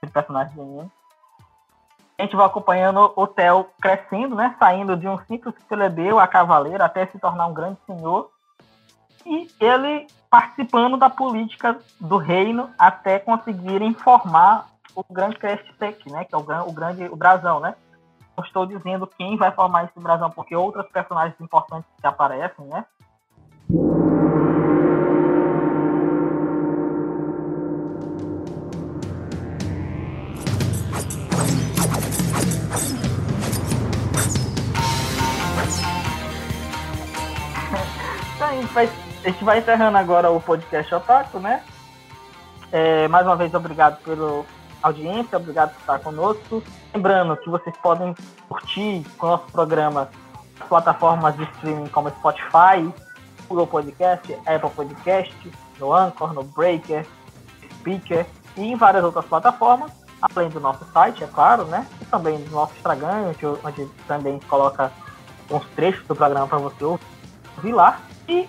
[0.07, 0.91] femininos.
[2.17, 4.55] A gente vai acompanhando o Theo crescendo, né?
[4.59, 8.29] Saindo de um simples plebeu a cavaleiro até se tornar um grande senhor.
[9.25, 16.23] E ele participando da política do reino até conseguirem formar o grande Crest Tech, né?
[16.25, 17.75] Que é o, o grande o brasão, né?
[18.37, 22.85] Não estou dizendo quem vai formar esse brasão, porque outros personagens importantes que aparecem, né?
[38.53, 38.85] A
[39.29, 41.63] gente, vai, encerrando agora o podcast Otaku, né?
[42.71, 44.45] É, mais uma vez, obrigado pelo,
[44.81, 46.63] audiência, obrigado por estar conosco.
[46.93, 48.13] Lembrando que vocês podem
[48.47, 50.09] curtir o nosso programa
[50.59, 52.93] nas plataformas de streaming como Spotify,
[53.47, 57.07] Google Podcast, Apple Podcast, no Anchor, no Breaker,
[57.79, 58.25] Speaker
[58.55, 59.91] e em várias outras plataformas,
[60.21, 61.87] além do nosso site, é claro, né?
[62.01, 64.91] E também do nosso Instagram, onde, onde também coloca
[65.49, 67.99] uns trechos do programa para você ouvir lá.
[68.28, 68.47] E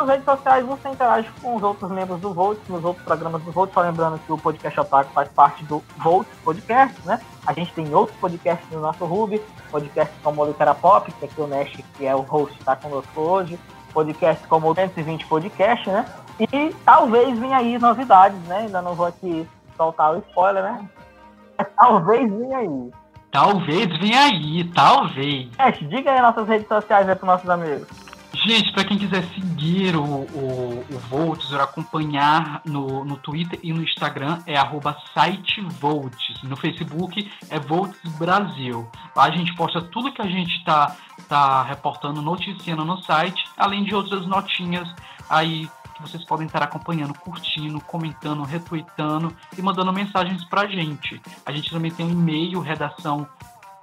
[0.00, 3.52] nas redes sociais você interage com os outros membros do Volt, nos outros programas do
[3.52, 7.20] Volt, só lembrando que o Podcast Otaku faz parte do Volt Podcast, né?
[7.46, 11.40] A gente tem outros podcasts no nosso Ruby, podcasts como o Litera Pop, que aqui
[11.40, 13.58] o Nash, que é o host, está conosco hoje,
[13.92, 16.06] podcasts como o 220 Podcast, né?
[16.40, 18.60] E talvez venha aí novidades, né?
[18.60, 20.88] Ainda não vou aqui soltar o spoiler, né?
[21.58, 22.90] Mas talvez venha aí.
[23.30, 25.50] Talvez venha aí, talvez.
[25.58, 28.09] Nash, diga aí nossas redes sociais aí para nossos amigos.
[28.32, 33.72] Gente, para quem quiser seguir o, o, o Volts, ou acompanhar no, no Twitter e
[33.72, 36.42] no Instagram, é arroba sitevolts.
[36.42, 38.88] No Facebook é Volts Brasil.
[39.14, 40.96] Lá a gente posta tudo que a gente está
[41.28, 44.88] tá reportando, noticiando no site, além de outras notinhas
[45.28, 51.20] aí que vocês podem estar acompanhando, curtindo, comentando, retweetando e mandando mensagens pra gente.
[51.44, 53.28] A gente também tem um e-mail, redação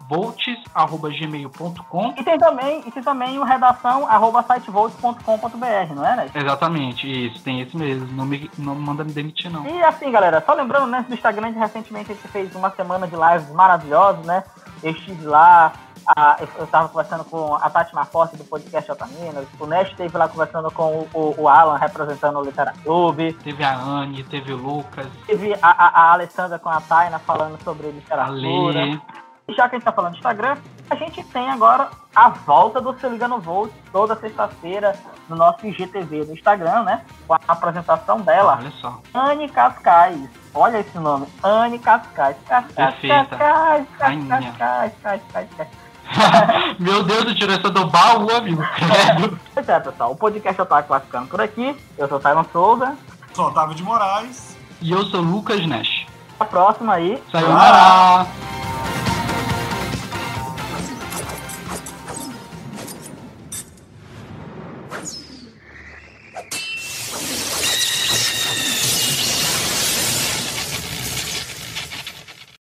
[0.10, 6.30] volts@gmail.com E tem também, e tem também o redação arroba sitevolts.com.br, não é, né?
[6.34, 8.08] Exatamente, isso, tem esse mesmo.
[8.14, 9.68] Não me, não manda me demitir, não.
[9.68, 13.16] E assim, galera, só lembrando, né, do Instagram, recentemente a gente fez uma semana de
[13.16, 14.44] lives maravilhosas, né?
[14.82, 15.74] Eu estive lá,
[16.08, 20.28] a, eu estava conversando com a Tati Marforte do podcast Otaminas, o Nest esteve lá
[20.28, 23.34] conversando com o, o, Alan representando o Literatube.
[23.34, 25.08] Teve a Anne, teve o Lucas.
[25.26, 28.82] Teve a, a, a Alessandra com a Taina falando sobre literatura.
[28.82, 29.02] Ale.
[29.48, 30.58] E já que a gente tá falando de Instagram,
[30.90, 34.94] a gente tem agora a volta do Se Liga no Volt, toda sexta-feira,
[35.30, 37.06] no nosso IGTV do Instagram, né?
[37.26, 38.58] Com a apresentação dela.
[38.60, 39.00] Olha só.
[39.14, 40.30] Anne Cascais.
[40.54, 41.28] Olha esse nome.
[41.42, 42.36] Anne Cascais.
[42.46, 43.38] Cascais, Perfeita.
[43.38, 43.88] Cascais.
[43.98, 45.70] Cascais, Cascais, Cascais.
[46.80, 48.64] Meu Deus, eu tirei essa do baú, amigo.
[48.76, 49.40] Credo.
[49.54, 50.12] Pois é, pessoal.
[50.12, 51.76] O podcast Otaku vai ficando por aqui.
[51.98, 52.98] Eu sou o Simon Souza.
[53.34, 54.58] Sou Otávio de Moraes.
[54.82, 56.06] E eu sou Lucas Nash.
[56.40, 57.22] Até a próxima aí.
[57.32, 58.57] Sayonara!